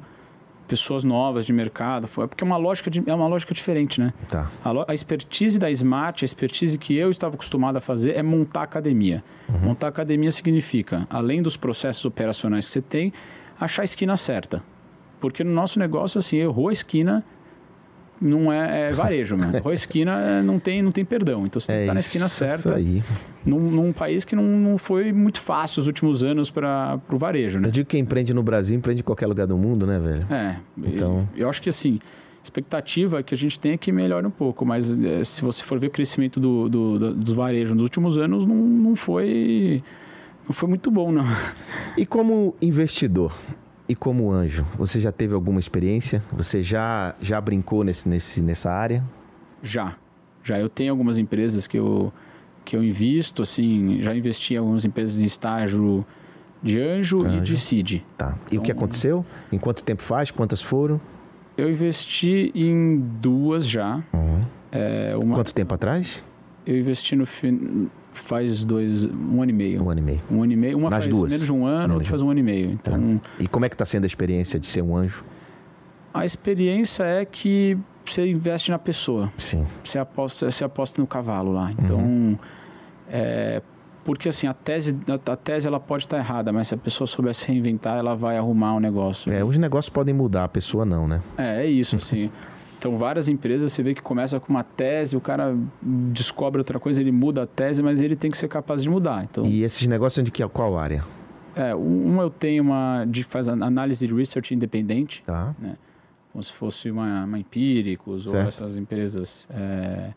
pessoas 0.70 1.04
novas 1.04 1.46
de 1.46 1.52
mercado, 1.52 2.08
foi 2.08 2.28
porque 2.28 2.44
é 2.44 2.48
uma 2.48 2.56
lógica 2.58 2.90
de, 2.90 3.04
é 3.06 3.14
uma 3.14 3.28
lógica 3.28 3.54
diferente, 3.54 4.00
né? 4.00 4.14
Tá. 4.30 4.50
A, 4.64 4.72
lo- 4.72 4.86
a 4.88 4.94
expertise 4.94 5.58
da 5.60 5.70
Smart, 5.72 6.24
a 6.24 6.26
expertise 6.26 6.78
que 6.78 6.96
eu 6.96 7.10
estava 7.10 7.34
acostumado 7.36 7.76
a 7.78 7.82
fazer 7.82 8.16
é 8.16 8.22
montar 8.24 8.62
academia. 8.64 9.24
Uhum. 9.50 9.60
Montar 9.60 9.88
academia 9.88 10.32
significa, 10.32 11.06
além 11.10 11.42
dos 11.42 11.58
processos 11.58 12.06
operacionais 12.06 12.66
que 12.68 12.72
você 12.72 12.82
tem, 12.82 13.12
achar 13.60 13.82
a 13.82 13.86
esquina 13.86 14.16
certa. 14.16 14.64
Porque 15.20 15.44
no 15.44 15.52
nosso 15.52 15.80
negócio, 15.80 16.20
assim, 16.20 16.38
errou 16.38 16.70
a 16.70 16.72
esquina, 16.72 17.26
não 18.22 18.52
é, 18.52 18.90
é 18.90 18.92
varejo, 18.92 19.36
mesmo. 19.38 19.56
Errou 19.56 19.72
a 19.72 19.74
esquina, 19.74 20.20
é, 20.22 20.42
não 20.42 20.60
tem, 20.60 20.82
não 20.82 20.92
tem 20.92 21.06
perdão. 21.06 21.46
Então 21.46 21.60
você 21.60 21.68
tem 21.68 21.76
que 21.76 21.80
É 21.80 21.84
estar 21.84 21.94
na 21.94 22.00
esquina 22.00 22.28
certa, 22.30 22.76
aí. 22.76 23.04
num, 23.46 23.60
num 23.72 23.92
país 23.94 24.26
que 24.26 24.36
não, 24.36 24.44
não 24.44 24.78
foi 24.78 25.12
muito 25.12 25.40
fácil 25.40 25.80
os 25.82 25.88
últimos 25.88 26.24
anos 26.24 26.50
para 26.50 27.00
o 27.12 27.18
varejo, 27.18 27.60
né? 27.60 27.68
Eu 27.68 27.72
digo 27.72 27.86
que 27.86 27.92
quem 27.92 28.02
empreende 28.02 28.34
no 28.34 28.44
Brasil, 28.44 28.76
empreende 28.78 29.02
em 29.02 29.04
qualquer 29.06 29.28
lugar 29.28 29.48
do 29.48 29.58
mundo, 29.58 29.86
né, 29.88 29.98
velho? 30.00 30.26
É, 30.32 30.56
Então- 30.78 31.28
e- 31.36 31.42
eu 31.42 31.50
acho 31.50 31.62
que 31.62 31.70
assim, 31.70 32.00
expectativa 32.44 33.20
é 33.20 33.24
que 33.24 33.34
a 33.34 33.38
gente 33.38 33.60
tenha 33.60 33.78
que 33.78 33.92
melhore 33.92 34.26
um 34.26 34.32
pouco, 34.32 34.66
mas 34.66 34.90
eh, 34.92 35.24
se 35.24 35.42
você 35.42 35.64
for 35.64 35.78
ver 35.80 35.88
o 35.88 35.92
crescimento 35.92 36.40
do, 36.40 36.68
do, 36.70 37.00
do, 37.00 37.14
dos 37.14 37.32
varejos 37.32 37.74
nos 37.74 37.84
últimos 37.84 38.18
anos, 38.18 38.46
não, 38.46 38.56
não 38.56 38.96
foi 38.96 39.84
não 40.48 40.54
foi 40.54 40.68
muito 40.68 40.90
bom, 40.90 41.12
não. 41.12 41.26
E 41.96 42.06
como 42.06 42.56
investidor 42.62 43.34
e 43.90 43.96
como 43.96 44.32
anjo, 44.32 44.66
você 44.78 45.00
já 45.02 45.12
teve 45.12 45.34
alguma 45.34 45.60
experiência? 45.60 46.24
Você 46.32 46.62
já, 46.64 47.16
já 47.20 47.42
brincou 47.42 47.84
nesse, 47.84 48.08
nesse, 48.08 48.40
nessa 48.42 48.72
área? 48.72 49.04
Já, 49.64 49.96
já 50.44 50.58
eu 50.60 50.70
tenho 50.70 50.92
algumas 50.92 51.18
empresas 51.18 51.68
que 51.68 51.78
eu 51.78 52.14
que 52.64 52.76
eu 52.76 52.84
invisto, 52.84 53.42
assim, 53.42 53.98
já 54.02 54.14
investi 54.16 54.54
em 54.54 54.58
algumas 54.58 54.86
empresas 54.86 55.20
em 55.20 55.24
estágio 55.26 56.06
de 56.62 56.80
anjo, 56.80 57.24
e 57.24 57.26
Anjo. 57.26 57.42
de 57.42 57.58
seed. 57.58 58.02
Tá. 58.16 58.36
E 58.52 58.60
o 58.60 58.62
que 58.62 58.70
Então- 58.72 58.84
aconteceu? 58.84 59.26
Em 59.52 59.58
quanto 59.58 59.82
tempo 59.84 60.04
faz? 60.04 60.30
Quantas 60.30 60.62
foram? 60.62 61.02
Eu 61.58 61.72
investi 61.72 62.52
em 62.54 63.00
duas 63.20 63.66
já. 63.68 64.04
Uhum. 64.14 64.42
É, 64.72 65.16
uma, 65.18 65.34
Quanto 65.36 65.52
tempo 65.52 65.74
atrás? 65.74 66.24
Eu 66.70 66.78
investi 66.78 67.16
no 67.16 67.26
fin... 67.26 67.88
faz 68.14 68.64
dois, 68.64 69.04
um 69.06 69.42
ano 69.42 69.50
e 69.50 69.54
meio. 69.54 69.84
Um 69.84 69.90
ano 69.90 70.00
e 70.00 70.04
meio. 70.04 70.22
Um 70.32 70.44
ano 70.44 70.52
e 70.54 70.56
meio. 70.56 70.78
Uma 70.78 70.90
Nas 70.90 71.04
faz 71.06 71.16
duas? 71.16 71.32
menos 71.32 71.46
de 71.46 71.52
um 71.54 71.66
ano, 71.66 71.96
outra 71.96 72.10
faz 72.10 72.22
um 72.22 72.30
ano 72.30 72.40
e 72.40 72.44
meio. 72.44 72.72
Então, 72.72 73.20
E 73.40 73.48
como 73.48 73.66
é 73.66 73.70
que 73.70 73.76
está 73.76 73.86
sendo 73.86 74.04
a 74.04 74.08
experiência 74.08 74.60
de 74.60 74.66
ser 74.68 74.82
um 74.82 74.96
anjo? 74.96 75.24
a 76.14 76.26
experiência 76.26 77.04
é 77.04 77.24
que 77.24 77.78
você 78.06 78.28
investe 78.28 78.72
na 78.72 78.80
pessoa. 78.80 79.32
Sim. 79.38 79.66
Você 79.84 79.98
aposta, 80.00 80.50
você 80.52 80.64
aposta 80.64 81.00
no 81.02 81.08
cavalo 81.08 81.52
lá. 81.54 81.72
Então, 81.72 81.98
Uhum. 82.00 82.38
é, 83.08 83.62
porque 84.04 84.28
assim, 84.30 84.48
a 84.48 84.54
tese, 84.54 84.98
a, 85.08 85.36
tese 85.36 85.68
ela 85.68 85.80
pode 85.80 86.06
estar 86.06 86.18
errada, 86.18 86.52
mas 86.52 86.68
se 86.68 86.74
a 86.74 86.78
pessoa 86.78 87.08
souber 87.08 87.34
se 87.36 87.48
reinventar, 87.48 87.98
ela 87.98 88.16
vai 88.16 88.38
arrumar 88.38 88.74
um 88.76 88.80
negócio. 88.80 89.32
É, 89.32 89.44
os 89.44 89.56
negócios 89.58 89.90
podem 89.94 90.14
mudar, 90.14 90.46
a 90.46 90.48
pessoa 90.50 90.84
não, 90.84 91.08
né? 91.08 91.22
É, 91.38 91.64
é 91.64 91.68
isso, 91.68 91.96
assim. 91.96 92.30
Então, 92.80 92.98
várias 92.98 93.28
empresas, 93.28 93.74
você 93.74 93.84
vê 93.84 93.94
que 93.94 94.02
começa 94.02 94.40
com 94.40 94.50
uma 94.54 94.64
tese, 94.64 95.16
o 95.18 95.20
cara 95.22 95.54
descobre 95.84 96.60
outra 96.60 96.80
coisa, 96.80 97.02
ele 97.02 97.12
muda 97.12 97.44
a 97.44 97.46
tese, 97.46 97.84
mas 97.84 98.00
ele 98.02 98.16
tem 98.16 98.32
que 98.32 98.38
ser 98.38 98.48
capaz 98.48 98.82
de 98.82 98.90
mudar. 98.90 99.26
Então, 99.26 99.44
E 99.46 99.64
esses 99.64 99.86
negócios 99.86 100.14
são 100.16 100.24
de 100.24 100.32
que, 100.32 100.48
qual 100.48 100.78
área? 100.78 101.04
é, 101.56 101.76
um 101.76 102.22
eu 102.22 102.30
tenho 102.30 102.64
uma 102.64 103.04
de 103.06 103.24
faz 103.26 103.50
an- 103.50 103.66
análise 103.66 104.08
de 104.08 104.14
research 104.14 104.54
independente, 104.56 105.22
Tá. 105.26 105.54
como 106.32 106.42
se 106.42 106.54
fosse 106.54 106.90
uma, 106.90 107.26
uma 107.26 107.38
Empíricos 107.38 108.26
ou 108.28 108.38
essas 108.38 108.78
empresas 108.78 109.46
é, 109.52 110.14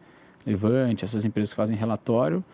Levante, 0.46 1.04
essas 1.04 1.24
empresas 1.24 1.50
que 1.50 1.56
fazem 1.56 1.74
relatório. 1.76 2.44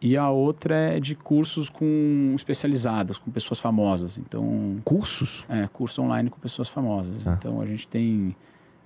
E 0.00 0.16
a 0.16 0.28
outra 0.30 0.74
é 0.76 1.00
de 1.00 1.14
cursos 1.16 1.68
com 1.68 2.32
especializados, 2.34 3.18
com 3.18 3.30
pessoas 3.30 3.58
famosas. 3.60 4.16
Então, 4.18 4.76
Cursos? 4.84 5.44
é, 5.48 5.68
curso 5.72 6.02
online 6.02 6.28
com 6.30 6.38
pessoas 6.40 6.68
famosas. 6.68 7.26
Ah. 7.26 7.36
Então, 7.38 7.60
a 7.60 7.66
gente 7.66 7.86
tem, 7.88 8.34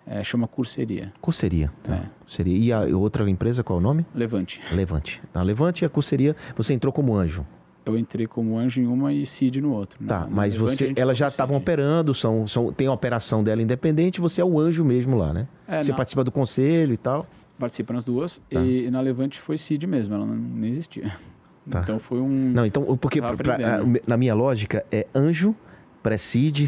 é, 0.07 0.23
chama 0.25 0.47
curseria. 0.49 1.13
Curseria. 1.21 1.71
Tá. 1.83 1.95
É. 1.97 2.03
Curseria. 2.21 2.57
E 2.59 2.73
a 2.73 2.97
outra 2.97 3.29
empresa, 3.29 3.63
qual 3.63 3.79
é 3.79 3.81
o 3.81 3.83
nome? 3.83 4.05
Levante. 4.15 4.61
Levante. 4.73 5.21
A 5.35 5.43
Levante 5.43 5.85
e 5.85 5.87
a 5.87 5.89
Curseria, 5.89 6.35
você 6.57 6.73
entrou 6.75 6.93
como 6.93 7.15
anjo. 7.15 7.47
Eu 7.85 7.99
entrei 7.99 8.27
como 8.29 8.57
anjo 8.59 8.81
em 8.81 8.87
uma 8.87 9.13
e 9.13 9.27
CID 9.27 9.61
no 9.61 9.73
outro. 9.73 9.99
Tá, 10.07 10.21
Na- 10.21 10.27
na 10.27 10.31
mas 10.31 10.55
Levante, 10.55 10.77
você, 10.87 10.93
elas 10.97 11.19
já 11.19 11.27
estavam 11.29 11.57
CID. 11.57 11.63
operando, 11.63 12.15
são, 12.15 12.47
são, 12.47 12.73
tem 12.73 12.87
a 12.87 12.93
operação 12.93 13.43
dela 13.43 13.61
independente, 13.61 14.21
você 14.21 14.41
é 14.41 14.45
o 14.45 14.59
anjo 14.61 14.85
mesmo 14.85 15.17
lá, 15.17 15.33
né? 15.33 15.49
É, 15.67 15.83
você 15.83 15.91
na- 15.91 15.97
participa 15.97 16.23
do 16.23 16.31
conselho 16.31 16.93
e 16.93 16.97
tal. 16.97 17.27
participa 17.59 17.93
nas 17.93 18.05
duas. 18.05 18.41
Tá. 18.51 18.61
E 18.61 18.89
na 18.91 19.01
Levante 19.01 19.41
foi 19.41 19.59
Seed 19.59 19.85
mesmo, 19.85 20.15
ela 20.15 20.25
não, 20.27 20.35
nem 20.35 20.71
existia. 20.71 21.13
Tá. 21.71 21.81
Então 21.81 21.99
foi 22.01 22.21
um. 22.21 22.29
Não, 22.53 22.67
então, 22.67 22.83
porque 22.97 23.21
pra- 23.21 23.59
na 24.07 24.17
minha 24.17 24.35
lógica 24.35 24.85
é 24.91 25.07
anjo, 25.15 25.55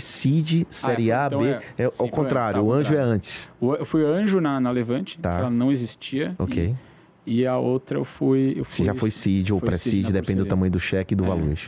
seed, 0.01 0.67
série 0.71 1.03
foi- 1.05 1.11
A, 1.13 1.27
então 1.27 1.41
B. 1.41 1.49
é. 1.49 1.63
É, 1.79 1.91
Sim, 1.91 1.97
ao 2.05 2.09
contrário, 2.09 2.61
tá, 2.61 2.63
o 2.67 2.73
anjo 2.73 2.91
é 2.93 2.97
contrário. 2.97 3.13
antes. 3.15 3.51
Eu 3.61 3.85
fui 3.85 4.05
anjo 4.05 4.41
na, 4.41 4.61
na 4.61 4.71
Levante, 4.71 5.19
Tá. 5.19 5.33
que 5.35 5.41
ela 5.41 5.51
não 5.51 5.73
existia. 5.73 6.35
Ok. 6.39 6.75
E, 7.27 7.41
e 7.41 7.47
a 7.47 7.57
outra 7.59 7.99
eu 7.99 8.05
fui. 8.05 8.55
Eu 8.57 8.65
Se 8.67 8.79
fui 8.79 8.87
já 8.87 8.95
foi 8.95 9.11
seed 9.11 9.51
ou 9.51 9.61
seed 9.73 10.05
na 10.07 10.11
depende 10.13 10.39
do 10.39 10.47
tamanho 10.47 10.71
do 10.71 10.79
cheque 10.81 11.15
e 11.15 11.17
do 11.17 11.25
É. 11.25 11.29
valor. 11.29 11.59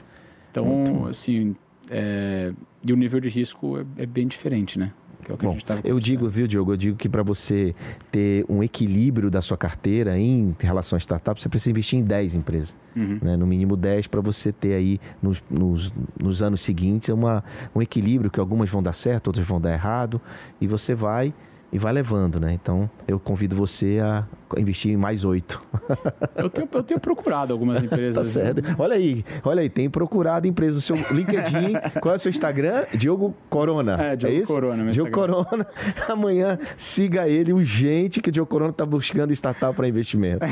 Então, 0.51 1.07
assim. 1.09 1.55
é, 1.91 2.53
e 2.85 2.93
o 2.93 2.97
nível 2.97 3.21
de 3.21 3.29
risco 3.29 3.79
é, 3.79 4.03
é 4.03 4.07
bem 4.07 4.27
diferente, 4.27 4.79
né? 4.79 4.93
Que 5.23 5.33
é 5.33 5.35
o 5.35 5.39
que 5.39 5.45
a 5.45 5.49
Bom, 5.49 5.55
gente 5.55 5.65
tava 5.65 5.81
eu 5.85 5.99
digo, 5.99 6.29
viu, 6.29 6.47
Diogo, 6.47 6.73
eu 6.73 6.77
digo 6.77 6.97
que 6.97 7.09
para 7.09 7.23
você 7.23 7.75
ter 8.11 8.45
um 8.49 8.63
equilíbrio 8.63 9.31
da 9.31 9.43
sua 9.43 9.57
carteira 9.57 10.19
em 10.19 10.55
relação 10.59 10.97
a 10.97 10.99
startups, 10.99 11.43
você 11.43 11.49
precisa 11.49 11.71
investir 11.71 11.99
em 11.99 12.03
10 12.03 12.35
empresas. 12.35 12.75
Uhum. 12.95 13.19
né? 13.21 13.37
No 13.37 13.47
mínimo 13.47 13.77
10 13.77 14.07
para 14.07 14.21
você 14.23 14.51
ter 14.51 14.75
aí 14.75 15.01
nos, 15.23 15.43
nos, 15.51 15.93
nos 16.19 16.43
anos 16.43 16.63
seguintes 16.63 17.11
uma, 17.11 17.45
um 17.75 17.83
equilíbrio 17.83 18.31
que 18.31 18.41
algumas 18.41 18.71
vão 18.71 18.83
dar 18.83 18.95
certo, 18.95 19.27
outras 19.27 19.47
vão 19.47 19.61
dar 19.61 19.73
errado 19.73 20.21
e 20.61 20.67
você 20.67 20.95
vai 20.95 21.35
e 21.73 21.79
vai 21.79 21.93
levando, 21.93 22.39
né? 22.39 22.53
Então 22.53 22.89
eu 23.09 23.19
convido 23.19 23.57
você 23.57 23.99
a 24.03 24.25
investir 24.57 24.93
em 24.93 24.97
mais 24.97 25.25
oito. 25.25 25.63
Eu, 26.37 26.51
tenho, 26.51 26.69
eu 26.71 26.83
tenho 26.83 27.01
procurado 27.01 27.53
algumas 27.53 27.79
Tá 27.79 27.85
empresas. 27.85 28.27
certo? 28.29 28.63
Olha 28.79 28.95
aí, 28.95 29.25
olha 29.45 29.63
aí, 29.63 29.69
tem 29.69 29.89
procurado 29.89 30.47
empresa. 30.47 30.79
O 30.79 30.81
seu 30.81 30.97
LinkedIn, 31.11 31.75
qual 32.01 32.15
é 32.15 32.17
o 32.17 32.19
seu 32.19 32.31
Instagram? 32.31 32.85
Diogo 32.97 33.35
Corona. 33.49 34.01
É, 34.01 34.17
Diogo 34.17 34.37
isso? 34.37 34.47
Corona, 34.47 34.91
Diogo 34.93 35.09
Instagram. 35.09 35.45
Corona. 35.45 35.67
Amanhã 36.09 36.59
siga 36.77 37.29
ele 37.29 37.53
urgente 37.53 38.21
que 38.21 38.29
o 38.29 38.33
Diogo 38.33 38.49
Corona 38.51 38.71
está 38.71 38.85
buscando 38.87 39.33
startup 39.33 39.75
para 39.75 39.89
investimento. 39.89 40.45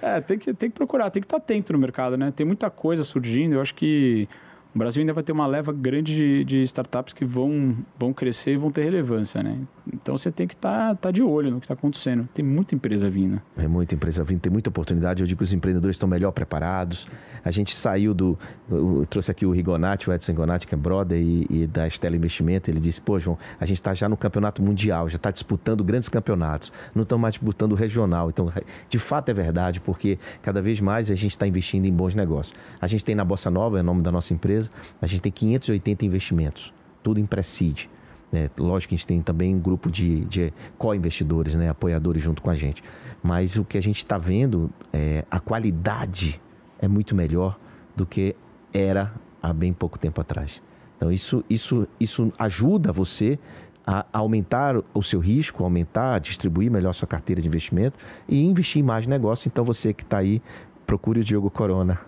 É, 0.00 0.20
tem 0.20 0.38
que, 0.38 0.54
tem 0.54 0.70
que 0.70 0.74
procurar, 0.76 1.10
tem 1.10 1.20
que 1.20 1.26
estar 1.26 1.36
atento 1.38 1.72
no 1.72 1.78
mercado, 1.78 2.16
né? 2.16 2.32
Tem 2.34 2.46
muita 2.46 2.70
coisa 2.70 3.02
surgindo. 3.04 3.54
Eu 3.54 3.60
acho 3.60 3.74
que 3.74 4.28
o 4.74 4.78
Brasil 4.78 5.00
ainda 5.00 5.12
vai 5.12 5.22
ter 5.24 5.32
uma 5.32 5.46
leva 5.46 5.72
grande 5.72 6.14
de, 6.14 6.44
de 6.44 6.62
startups 6.62 7.12
que 7.12 7.24
vão, 7.24 7.76
vão 7.98 8.12
crescer 8.12 8.52
e 8.52 8.56
vão 8.56 8.70
ter 8.70 8.82
relevância, 8.84 9.42
né? 9.42 9.58
Então 9.92 10.16
você 10.16 10.30
tem 10.30 10.46
que 10.46 10.54
estar 10.54 10.94
tá 10.96 11.10
de 11.10 11.22
olho 11.22 11.50
no 11.50 11.60
que 11.60 11.66
está 11.66 11.74
acontecendo. 11.74 12.28
Tem 12.32 12.44
muita 12.44 12.74
empresa 12.74 13.08
vindo. 13.10 13.40
É 13.56 13.68
muita 13.68 13.94
empresa 13.94 14.24
vindo, 14.24 14.40
tem 14.40 14.50
muita 14.50 14.70
oportunidade. 14.70 15.22
Eu 15.22 15.26
digo 15.26 15.38
que 15.38 15.44
os 15.44 15.52
empreendedores 15.52 15.96
estão 15.96 16.08
melhor 16.08 16.32
preparados. 16.32 17.06
A 17.44 17.50
gente 17.50 17.74
saiu 17.74 18.14
do. 18.14 18.38
Eu 18.70 19.06
trouxe 19.08 19.30
aqui 19.30 19.44
o 19.44 19.50
Rigonati, 19.50 20.08
o 20.08 20.12
Edson 20.12 20.32
Rigonati, 20.32 20.66
que 20.66 20.74
é 20.74 20.78
brother 20.78 21.20
e, 21.20 21.46
e 21.50 21.66
da 21.66 21.86
Estela 21.86 22.16
Investimento. 22.16 22.70
Ele 22.70 22.80
disse: 22.80 23.00
pô, 23.00 23.18
João, 23.18 23.38
a 23.60 23.66
gente 23.66 23.76
está 23.76 23.92
já 23.92 24.08
no 24.08 24.16
campeonato 24.16 24.62
mundial, 24.62 25.08
já 25.08 25.16
está 25.16 25.30
disputando 25.30 25.84
grandes 25.84 26.08
campeonatos, 26.08 26.72
não 26.94 27.02
estamos 27.02 27.20
mais 27.20 27.34
disputando 27.34 27.74
regional. 27.74 28.30
Então, 28.30 28.50
de 28.88 28.98
fato 28.98 29.28
é 29.28 29.34
verdade, 29.34 29.80
porque 29.80 30.18
cada 30.40 30.62
vez 30.62 30.80
mais 30.80 31.10
a 31.10 31.14
gente 31.14 31.32
está 31.32 31.46
investindo 31.46 31.84
em 31.84 31.92
bons 31.92 32.14
negócios. 32.14 32.56
A 32.80 32.86
gente 32.86 33.04
tem 33.04 33.14
na 33.14 33.24
Bossa 33.24 33.50
Nova, 33.50 33.78
é 33.78 33.80
o 33.80 33.84
nome 33.84 34.02
da 34.02 34.10
nossa 34.10 34.32
empresa, 34.32 34.70
a 35.00 35.06
gente 35.06 35.20
tem 35.20 35.32
580 35.32 36.04
investimentos, 36.06 36.72
tudo 37.02 37.20
em 37.20 37.26
pré-seed. 37.26 37.88
É, 38.34 38.50
lógico 38.58 38.90
que 38.90 38.94
a 38.94 38.98
gente 38.98 39.06
tem 39.06 39.22
também 39.22 39.54
um 39.54 39.60
grupo 39.60 39.90
de, 39.90 40.24
de 40.24 40.52
co-investidores, 40.76 41.54
né, 41.54 41.68
apoiadores 41.68 42.22
junto 42.22 42.42
com 42.42 42.50
a 42.50 42.54
gente. 42.54 42.82
Mas 43.22 43.56
o 43.56 43.64
que 43.64 43.78
a 43.78 43.82
gente 43.82 43.98
está 43.98 44.18
vendo, 44.18 44.70
é, 44.92 45.24
a 45.30 45.40
qualidade 45.40 46.40
é 46.78 46.88
muito 46.88 47.14
melhor 47.14 47.58
do 47.96 48.04
que 48.04 48.34
era 48.72 49.12
há 49.42 49.52
bem 49.52 49.72
pouco 49.72 49.98
tempo 49.98 50.20
atrás. 50.20 50.62
Então 50.96 51.12
isso, 51.12 51.44
isso, 51.48 51.86
isso 51.98 52.32
ajuda 52.38 52.92
você 52.92 53.38
a 53.86 54.06
aumentar 54.12 54.76
o 54.94 55.02
seu 55.02 55.20
risco, 55.20 55.62
aumentar, 55.62 56.18
distribuir 56.18 56.70
melhor 56.70 56.92
sua 56.94 57.06
carteira 57.06 57.40
de 57.42 57.48
investimento 57.48 57.98
e 58.28 58.42
investir 58.42 58.80
em 58.80 58.84
mais 58.84 59.06
negócio. 59.06 59.48
Então 59.48 59.64
você 59.64 59.92
que 59.92 60.02
está 60.02 60.18
aí, 60.18 60.40
procure 60.86 61.20
o 61.20 61.24
Diogo 61.24 61.50
Corona, 61.50 62.00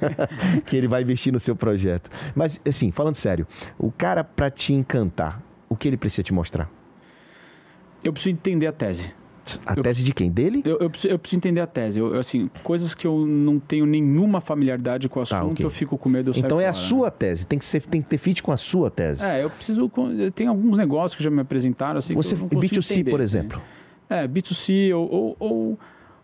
que 0.66 0.76
ele 0.76 0.88
vai 0.88 1.02
investir 1.02 1.32
no 1.32 1.40
seu 1.40 1.56
projeto. 1.56 2.10
Mas 2.34 2.60
assim, 2.66 2.90
falando 2.90 3.14
sério, 3.14 3.46
o 3.78 3.90
cara 3.90 4.22
para 4.22 4.50
te 4.50 4.72
encantar, 4.74 5.40
o 5.68 5.76
que 5.76 5.88
ele 5.88 5.96
precisa 5.96 6.22
te 6.22 6.32
mostrar? 6.32 6.70
Eu 8.02 8.12
preciso 8.12 8.34
entender 8.34 8.66
a 8.66 8.72
tese. 8.72 9.12
A 9.66 9.74
Eu- 9.74 9.82
tese 9.82 10.02
de 10.02 10.12
quem? 10.12 10.30
Dele? 10.30 10.62
Eu, 10.64 10.78
eu, 10.78 10.88
preciso, 10.90 11.12
eu 11.12 11.18
preciso 11.18 11.36
entender 11.38 11.60
a 11.60 11.66
tese. 11.66 11.98
Eu, 12.00 12.14
assim, 12.18 12.48
coisas 12.62 12.94
que 12.94 13.06
eu 13.06 13.26
não 13.26 13.58
tenho 13.58 13.84
nenhuma 13.84 14.40
familiaridade 14.40 15.06
com 15.08 15.20
o 15.20 15.22
assunto, 15.22 15.38
Tá, 15.38 15.44
ok. 15.46 15.66
eu 15.66 15.70
fico 15.70 15.98
com 15.98 16.08
medo. 16.08 16.32
Então 16.34 16.58
é 16.58 16.66
a 16.66 16.72
fora. 16.72 16.86
sua 16.86 17.10
tese, 17.10 17.46
tem 17.46 17.58
que, 17.58 17.64
ser, 17.64 17.82
tem 17.82 18.00
que 18.00 18.08
ter 18.08 18.16
fit 18.18 18.42
com 18.42 18.52
a 18.52 18.56
sua 18.56 18.90
tese. 18.90 19.22
É, 19.24 19.42
eu 19.44 19.50
preciso. 19.50 19.90
tenho 20.34 20.50
alguns 20.50 20.76
negócios 20.78 21.14
que 21.14 21.22
já 21.22 21.30
me 21.30 21.40
apresentaram. 21.42 21.98
Assim, 21.98 22.14
Você, 22.14 22.34
consigo 22.36 22.58
B2C, 22.60 22.92
entender, 22.94 23.10
por 23.10 23.18
né? 23.18 23.24
exemplo, 23.24 23.62
É, 24.08 24.26
B2C 24.26 24.94
ou, 24.94 25.10
ou, 25.10 25.36
ou 25.38 25.78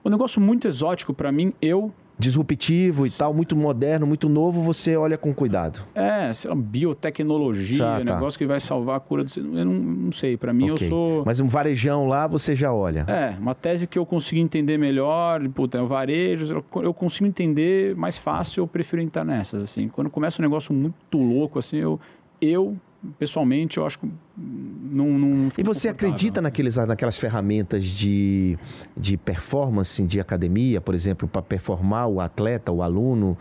um 0.05 0.09
negócio 0.11 0.41
muito 0.41 0.67
exótico 0.67 1.13
para 1.13 1.31
mim, 1.31 1.53
eu 1.61 1.93
disruptivo 2.21 3.07
e 3.07 3.11
tal, 3.11 3.33
muito 3.35 3.57
moderno, 3.57 4.07
muito 4.07 4.29
novo, 4.29 4.63
você 4.63 4.95
olha 4.97 5.17
com 5.19 5.35
cuidado. 5.35 5.81
é, 5.95 6.33
sei 6.33 6.51
lá, 6.51 6.57
biotecnologia, 6.57 7.79
Tá, 7.79 7.99
tá. 7.99 8.05
negócio 8.05 8.39
que 8.39 8.47
vai 8.47 8.61
salvar 8.61 8.97
a 8.97 9.01
cura 9.01 9.25
do 9.25 9.31
eu 9.37 9.65
não, 9.65 9.73
não 9.73 10.13
sei, 10.13 10.37
para 10.37 10.53
mim 10.53 10.71
Ok. 10.71 10.87
eu 10.87 10.91
sou 10.91 11.23
Mas 11.25 11.41
um 11.41 11.47
varejão 11.49 12.07
lá, 12.07 12.27
você 12.27 12.55
já 12.55 12.73
olha. 12.73 13.05
é, 13.09 13.35
uma 13.39 13.55
tese 13.55 13.87
que 13.87 13.99
eu 13.99 14.07
consigo 14.07 14.41
entender 14.41 14.79
melhor, 14.79 15.41
puta, 15.49 15.79
é 15.79 15.83
o 15.83 15.87
varejo, 15.87 16.55
eu- 16.75 16.83
eu 16.83 16.95
consigo 16.95 17.27
entender 17.27 17.97
mais 17.97 18.19
fácil, 18.19 18.63
eu 18.63 18.67
prefiro 18.67 19.01
entrar 19.03 19.25
nessas 19.25 19.63
assim. 19.63 19.89
Quando 19.89 20.11
começa 20.11 20.41
um 20.41 20.45
negócio 20.45 20.75
muito 20.75 21.17
louco 21.19 21.59
assim, 21.59 21.79
eu 21.79 21.99
eu 22.41 22.77
pessoalmente 23.19 23.79
eu 23.79 23.87
acho 23.87 23.99
que 23.99 24.11
não, 24.37 25.19
não 25.19 25.49
E 25.57 25.63
você 25.63 25.89
acredita 25.89 26.41
naqueles, 26.41 26.77
naquelas 26.77 27.19
ferramentas 27.19 27.85
de, 27.85 28.59
de 28.97 29.17
performance 29.17 30.03
de 30.03 30.21
academia, 30.21 30.81
por 30.81 30.95
exemplo, 30.95 31.27
para 31.29 31.43
performar 31.43 32.09
o 32.09 32.21
atleta, 32.21 32.71
o 32.71 32.83
aluno, 32.83 33.37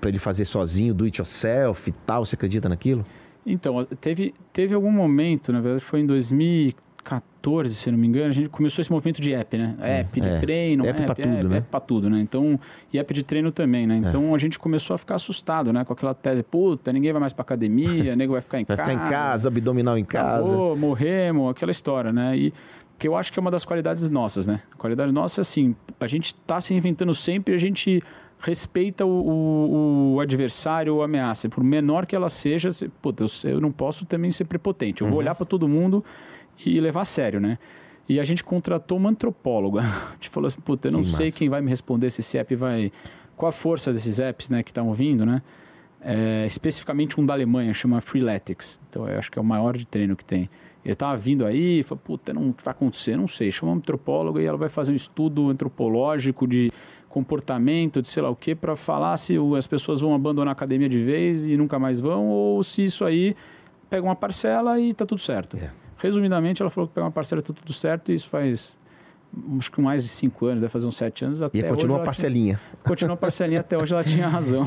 para 0.00 0.08
ele 0.08 0.18
fazer 0.18 0.44
sozinho, 0.44 0.92
do 0.92 1.04
it 1.04 1.18
yourself 1.18 1.88
e 1.88 1.92
tal? 1.92 2.24
Você 2.24 2.34
acredita 2.34 2.68
naquilo? 2.68 3.04
Então, 3.46 3.84
teve, 4.00 4.34
teve 4.52 4.74
algum 4.74 4.90
momento, 4.90 5.52
na 5.52 5.60
verdade 5.60 5.84
foi 5.84 6.00
em 6.00 6.06
2014, 7.08 7.74
se 7.74 7.90
não 7.90 7.98
me 7.98 8.06
engano, 8.06 8.30
a 8.30 8.32
gente 8.32 8.48
começou 8.48 8.82
esse 8.82 8.90
movimento 8.92 9.20
de 9.22 9.32
app, 9.32 9.56
né? 9.56 9.74
App 9.80 10.20
de 10.20 10.28
é. 10.28 10.38
treino, 10.38 10.86
App 10.86 11.02
pra 11.04 11.14
tudo, 11.14 11.28
app, 11.28 11.44
né? 11.48 11.56
app 11.56 11.66
pra 11.70 11.80
tudo, 11.80 12.10
né? 12.10 12.20
Então, 12.20 12.60
e 12.92 12.98
app 12.98 13.14
de 13.14 13.22
treino 13.22 13.50
também, 13.50 13.84
É. 13.84 13.86
né? 13.86 14.02
Então 14.06 14.34
a 14.34 14.38
gente 14.38 14.58
começou 14.58 14.94
a 14.94 14.98
ficar 14.98 15.14
assustado, 15.14 15.72
né? 15.72 15.84
Com 15.84 15.92
aquela 15.92 16.14
tese, 16.14 16.42
puta, 16.42 16.92
ninguém 16.92 17.12
vai 17.12 17.20
mais 17.20 17.32
pra 17.32 17.42
academia, 17.42 18.14
nego 18.16 18.32
vai 18.32 18.42
ficar 18.42 18.60
em 18.60 18.64
Vai 18.64 18.76
casa. 18.76 18.90
ficar 18.92 19.06
em 19.06 19.10
casa, 19.10 19.48
abdominal 19.48 19.96
em 19.96 20.04
casa. 20.04 20.48
Acabou, 20.50 20.76
morremos, 20.76 21.50
aquela 21.50 21.70
história, 21.72 22.12
né? 22.12 22.36
E 22.36 22.52
que 22.98 23.06
eu 23.08 23.16
acho 23.16 23.32
que 23.32 23.38
é 23.38 23.40
uma 23.42 23.50
das 23.50 23.64
qualidades 23.64 24.10
nossas, 24.10 24.46
né? 24.46 24.60
A 24.72 24.76
qualidade 24.76 25.12
nossa 25.12 25.40
é 25.40 25.42
assim, 25.42 25.74
a 26.00 26.06
gente 26.06 26.34
tá 26.34 26.60
se 26.60 26.72
reinventando 26.72 27.14
sempre, 27.14 27.54
a 27.54 27.58
gente 27.58 28.02
respeita 28.40 29.04
o, 29.04 29.08
o- 29.08 30.14
o 30.14 30.20
adversário 30.20 30.94
ou 30.94 31.02
ameaça, 31.02 31.48
por 31.48 31.62
menor 31.64 32.06
que 32.06 32.14
ela 32.14 32.28
seja, 32.28 32.70
se- 32.70 32.88
puta, 32.88 33.24
eu, 33.24 33.50
eu 33.50 33.60
não 33.60 33.70
posso 33.72 34.04
também 34.04 34.30
ser 34.32 34.44
prepotente. 34.44 35.00
Eu 35.02 35.06
Uhum. 35.06 35.10
vou 35.12 35.20
olhar 35.20 35.34
para 35.34 35.44
todo 35.46 35.66
mundo 35.68 36.04
e 36.64 36.80
levar 36.80 37.02
a 37.02 37.04
sério, 37.04 37.40
né? 37.40 37.58
E 38.08 38.18
a 38.18 38.24
gente 38.24 38.42
contratou 38.42 38.96
uma 38.98 39.10
antropóloga. 39.10 39.80
A 40.10 40.14
gente 40.14 40.30
falou 40.30 40.46
assim, 40.48 40.60
puta, 40.60 40.88
eu 40.88 40.92
não 40.92 41.02
Que 41.02 41.08
sei 41.10 41.26
massa. 41.26 41.38
quem 41.38 41.48
vai 41.48 41.60
me 41.60 41.68
responder 41.68 42.10
se 42.10 42.20
esse 42.20 42.38
app 42.38 42.54
vai... 42.56 42.90
Qual 43.36 43.48
a 43.50 43.52
força 43.52 43.92
desses 43.92 44.18
apps, 44.18 44.48
né, 44.50 44.62
que 44.62 44.70
estão 44.70 44.92
vindo, 44.94 45.24
né? 45.26 45.42
É, 46.00 46.44
especificamente 46.46 47.20
um 47.20 47.26
da 47.26 47.34
Alemanha, 47.34 47.72
chama 47.74 48.00
Freeletics. 48.00 48.80
Então, 48.88 49.06
eu 49.08 49.18
acho 49.18 49.30
que 49.30 49.38
é 49.38 49.42
o 49.42 49.44
maior 49.44 49.76
de 49.76 49.86
treino 49.86 50.16
que 50.16 50.24
tem. 50.24 50.48
Ele 50.84 50.92
estava 50.94 51.16
vindo 51.16 51.44
aí, 51.44 51.82
falou, 51.82 52.00
puta, 52.02 52.32
não 52.32 52.54
vai 52.64 52.72
acontecer, 52.72 53.16
não 53.16 53.28
sei. 53.28 53.52
Chama 53.52 53.72
uma 53.72 53.78
antropóloga 53.78 54.40
e 54.40 54.46
ela 54.46 54.56
vai 54.56 54.68
fazer 54.68 54.90
um 54.90 54.96
estudo 54.96 55.50
antropológico 55.50 56.46
de 56.48 56.72
comportamento, 57.08 58.00
de 58.00 58.08
sei 58.08 58.22
lá 58.22 58.30
o 58.30 58.36
que, 58.36 58.54
para 58.54 58.74
falar 58.76 59.16
se 59.16 59.38
o- 59.38 59.54
as 59.54 59.66
pessoas 59.66 60.00
vão 60.00 60.14
abandonar 60.14 60.48
a 60.48 60.52
academia 60.52 60.88
de 60.88 60.98
vez 61.02 61.44
e 61.44 61.56
nunca 61.56 61.78
mais 61.78 62.00
vão, 62.00 62.26
ou 62.28 62.62
se 62.62 62.84
isso 62.84 63.04
aí 63.04 63.36
pega 63.90 64.02
uma 64.06 64.16
parcela 64.16 64.80
e 64.80 64.94
tá 64.94 65.04
tudo 65.04 65.20
certo. 65.20 65.56
É. 65.56 65.70
Resumidamente, 65.98 66.62
ela 66.62 66.70
falou 66.70 66.88
que 66.88 66.94
pega 66.94 67.04
uma 67.04 67.12
parcela 67.12 67.40
e 67.40 67.44
tá 67.44 67.52
tudo 67.52 67.72
certo, 67.72 68.12
e 68.12 68.14
isso 68.14 68.28
faz 68.28 68.78
acho 69.58 69.70
que 69.70 69.80
mais 69.80 70.02
de 70.02 70.08
cinco 70.08 70.46
anos, 70.46 70.60
deve 70.60 70.72
fazer 70.72 70.86
uns 70.86 70.96
sete 70.96 71.24
anos. 71.24 71.42
Até 71.42 71.58
E 71.58 71.62
hoje 71.62 71.70
continua 71.70 72.00
a 72.00 72.04
parcelinha. 72.04 72.60
Tinha, 72.70 72.82
continua 72.84 73.14
a 73.14 73.16
parcelinha, 73.16 73.60
até 73.60 73.76
hoje 73.76 73.92
ela 73.92 74.04
tinha 74.04 74.26
razão. 74.28 74.66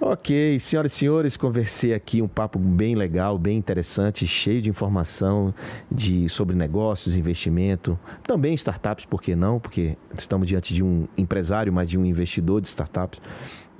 Ok, 0.00 0.58
senhoras 0.58 0.92
e 0.92 0.96
senhores, 0.96 1.36
conversei 1.36 1.94
aqui 1.94 2.20
um 2.20 2.28
papo 2.28 2.58
bem 2.58 2.94
legal, 2.94 3.38
bem 3.38 3.56
interessante, 3.56 4.26
cheio 4.26 4.60
de 4.60 4.68
informação 4.68 5.54
de, 5.90 6.28
sobre 6.28 6.54
negócios, 6.56 7.16
investimento, 7.16 7.98
também 8.22 8.54
startups, 8.54 9.06
por 9.06 9.22
que 9.22 9.36
não? 9.36 9.60
Porque 9.60 9.96
estamos 10.12 10.48
diante 10.48 10.74
de 10.74 10.82
um 10.82 11.06
empresário, 11.16 11.72
mas 11.72 11.88
de 11.88 11.96
um 11.96 12.04
investidor 12.04 12.60
de 12.60 12.68
startups. 12.68 13.22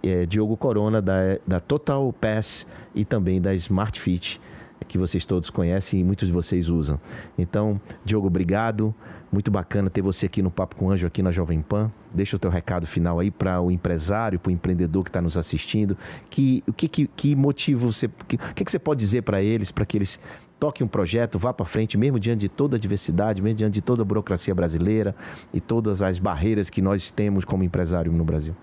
É, 0.02 0.24
Diogo 0.24 0.56
Corona, 0.56 1.02
da, 1.02 1.38
da 1.46 1.60
Total 1.60 2.12
Pass 2.12 2.66
e 2.94 3.04
também 3.04 3.40
da 3.40 3.54
Smart 3.54 4.00
Fit, 4.00 4.40
que 4.86 4.98
vocês 4.98 5.24
todos 5.24 5.50
conhecem 5.50 6.00
e 6.00 6.04
muitos 6.04 6.26
de 6.28 6.32
vocês 6.32 6.68
usam. 6.68 7.00
Então, 7.38 7.80
Diogo, 8.04 8.26
obrigado. 8.26 8.94
Muito 9.32 9.50
bacana 9.50 9.90
ter 9.90 10.00
você 10.02 10.26
aqui 10.26 10.40
no 10.42 10.50
Papo 10.50 10.76
com 10.76 10.90
Anjo, 10.90 11.06
aqui 11.06 11.22
na 11.22 11.32
Jovem 11.32 11.60
Pan. 11.60 11.90
Deixa 12.14 12.36
o 12.36 12.38
teu 12.38 12.50
recado 12.50 12.86
final 12.86 13.18
aí 13.18 13.30
para 13.30 13.60
o 13.60 13.70
empresário, 13.70 14.38
para 14.38 14.50
o 14.50 14.52
empreendedor 14.52 15.02
que 15.02 15.10
está 15.10 15.20
nos 15.20 15.36
assistindo. 15.36 15.96
Que, 16.30 16.62
o 16.68 16.72
que, 16.72 16.86
que, 16.86 17.06
que 17.08 17.34
motivo 17.34 17.90
você. 17.90 18.08
que- 18.28 18.36
O 18.36 18.54
que, 18.54 18.64
que 18.64 18.70
você 18.70 18.78
pode 18.78 19.00
dizer 19.00 19.22
para 19.22 19.42
eles, 19.42 19.72
para 19.72 19.84
que 19.84 19.96
eles 19.96 20.20
toque 20.60 20.84
um 20.84 20.88
projeto, 20.88 21.36
vá 21.38 21.52
para 21.52 21.66
frente, 21.66 21.98
mesmo 21.98 22.20
diante 22.20 22.40
de 22.40 22.48
toda 22.48 22.76
a 22.76 22.78
diversidade, 22.78 23.42
mesmo 23.42 23.56
diante 23.58 23.74
de 23.74 23.82
toda 23.82 24.02
a 24.02 24.04
burocracia 24.04 24.54
brasileira 24.54 25.14
e 25.52 25.60
todas 25.60 26.00
as 26.00 26.18
barreiras 26.20 26.70
que 26.70 26.80
nós 26.80 27.10
temos 27.10 27.44
como 27.44 27.64
empresário 27.64 28.12
no 28.12 28.24
Brasil. 28.24 28.54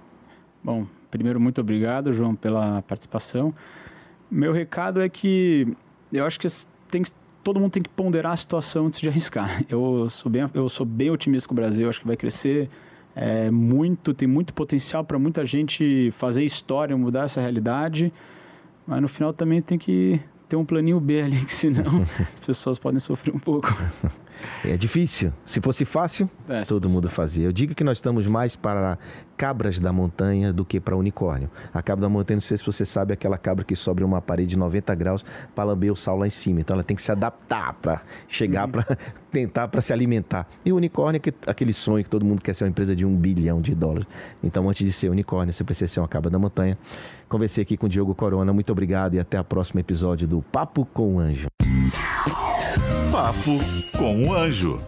Bom, 0.63 0.85
primeiro, 1.09 1.39
muito 1.39 1.59
obrigado, 1.59 2.13
João, 2.13 2.33
pela 2.33 2.81
participação. 2.83 3.53
Meu 4.29 4.53
recado 4.53 5.01
é 5.01 5.09
que 5.09 5.75
eu 6.11 6.25
acho 6.25 6.39
que 6.39 6.47
tem 6.89 7.03
que 7.03 7.11
todo 7.43 7.59
mundo 7.59 7.71
tem 7.71 7.83
que 7.83 7.89
ponderar 7.89 8.33
a 8.33 8.37
situação 8.37 8.87
antes 8.87 8.99
de 8.99 9.09
arriscar. 9.09 9.63
Eu 9.69 10.09
sou 10.09 10.31
bem, 10.31 10.49
eu 10.53 10.69
sou 10.69 10.85
bem 10.85 11.09
otimista 11.09 11.47
com 11.47 11.53
o 11.53 11.55
Brasil, 11.55 11.89
acho 11.89 11.99
que 11.99 12.07
vai 12.07 12.15
crescer 12.15 12.69
é, 13.15 13.49
muito, 13.51 14.13
tem 14.13 14.27
muito 14.27 14.53
potencial 14.53 15.03
para 15.03 15.17
muita 15.19 15.45
gente 15.45 16.11
fazer 16.11 16.43
história, 16.43 16.95
mudar 16.95 17.23
essa 17.23 17.41
realidade, 17.41 18.13
mas 18.85 19.01
no 19.01 19.07
final 19.07 19.33
também 19.33 19.61
tem 19.61 19.77
que 19.77 20.19
ter 20.47 20.55
um 20.55 20.65
planinho 20.65 20.99
B 20.99 21.21
ali, 21.21 21.43
que 21.45 21.53
senão 21.53 22.05
as 22.33 22.39
pessoas 22.45 22.79
podem 22.79 22.99
sofrer 22.99 23.35
um 23.35 23.39
pouco. 23.39 23.67
É 24.63 24.77
difícil. 24.77 25.33
Se 25.45 25.59
fosse 25.61 25.85
fácil, 25.85 26.29
é, 26.47 26.63
todo 26.63 26.89
mundo 26.89 27.09
fazia. 27.09 27.45
Eu 27.45 27.51
digo 27.51 27.73
que 27.75 27.83
nós 27.83 27.97
estamos 27.97 28.25
mais 28.27 28.55
para 28.55 28.97
cabras 29.41 29.79
da 29.79 29.91
montanha 29.91 30.53
do 30.53 30.63
que 30.63 30.79
para 30.79 30.95
unicórnio. 30.95 31.49
A 31.73 31.81
cabra 31.81 32.03
da 32.03 32.09
montanha, 32.09 32.35
não 32.35 32.41
sei 32.41 32.57
se 32.57 32.63
você 32.63 32.85
sabe, 32.85 33.11
é 33.11 33.15
aquela 33.15 33.39
cabra 33.39 33.65
que 33.65 33.75
sobe 33.75 34.03
uma 34.03 34.21
parede 34.21 34.51
de 34.51 34.57
90 34.57 34.93
graus 34.93 35.25
para 35.55 35.63
lamber 35.63 35.91
o 35.91 35.95
sal 35.95 36.15
lá 36.15 36.27
em 36.27 36.29
cima. 36.29 36.61
Então 36.61 36.75
ela 36.75 36.83
tem 36.83 36.95
que 36.95 37.01
se 37.01 37.11
adaptar 37.11 37.73
para 37.73 38.01
chegar, 38.27 38.65
uhum. 38.65 38.71
para 38.71 38.97
tentar 39.31 39.67
para 39.67 39.81
se 39.81 39.91
alimentar. 39.91 40.47
E 40.63 40.71
o 40.71 40.75
unicórnio 40.75 41.19
é 41.25 41.49
aquele 41.49 41.73
sonho 41.73 42.03
que 42.03 42.09
todo 42.09 42.23
mundo 42.23 42.39
quer 42.39 42.53
ser 42.53 42.65
uma 42.65 42.69
empresa 42.69 42.95
de 42.95 43.03
um 43.03 43.15
bilhão 43.15 43.61
de 43.61 43.73
dólares. 43.73 44.05
Então 44.43 44.69
antes 44.69 44.85
de 44.85 44.93
ser 44.93 45.09
unicórnio, 45.09 45.51
você 45.51 45.63
precisa 45.63 45.87
ser 45.87 45.99
uma 46.01 46.07
cabra 46.07 46.29
da 46.29 46.37
montanha. 46.37 46.77
Conversei 47.27 47.63
aqui 47.63 47.77
com 47.77 47.87
o 47.87 47.89
Diogo 47.89 48.13
Corona. 48.13 48.53
Muito 48.53 48.71
obrigado 48.71 49.15
e 49.15 49.19
até 49.19 49.39
o 49.39 49.43
próximo 49.43 49.79
episódio 49.79 50.27
do 50.27 50.43
Papo 50.43 50.85
com 50.85 51.15
o 51.15 51.19
Anjo. 51.19 51.47
Papo 53.11 53.59
com 53.97 54.23
o 54.25 54.33
Anjo. 54.33 54.79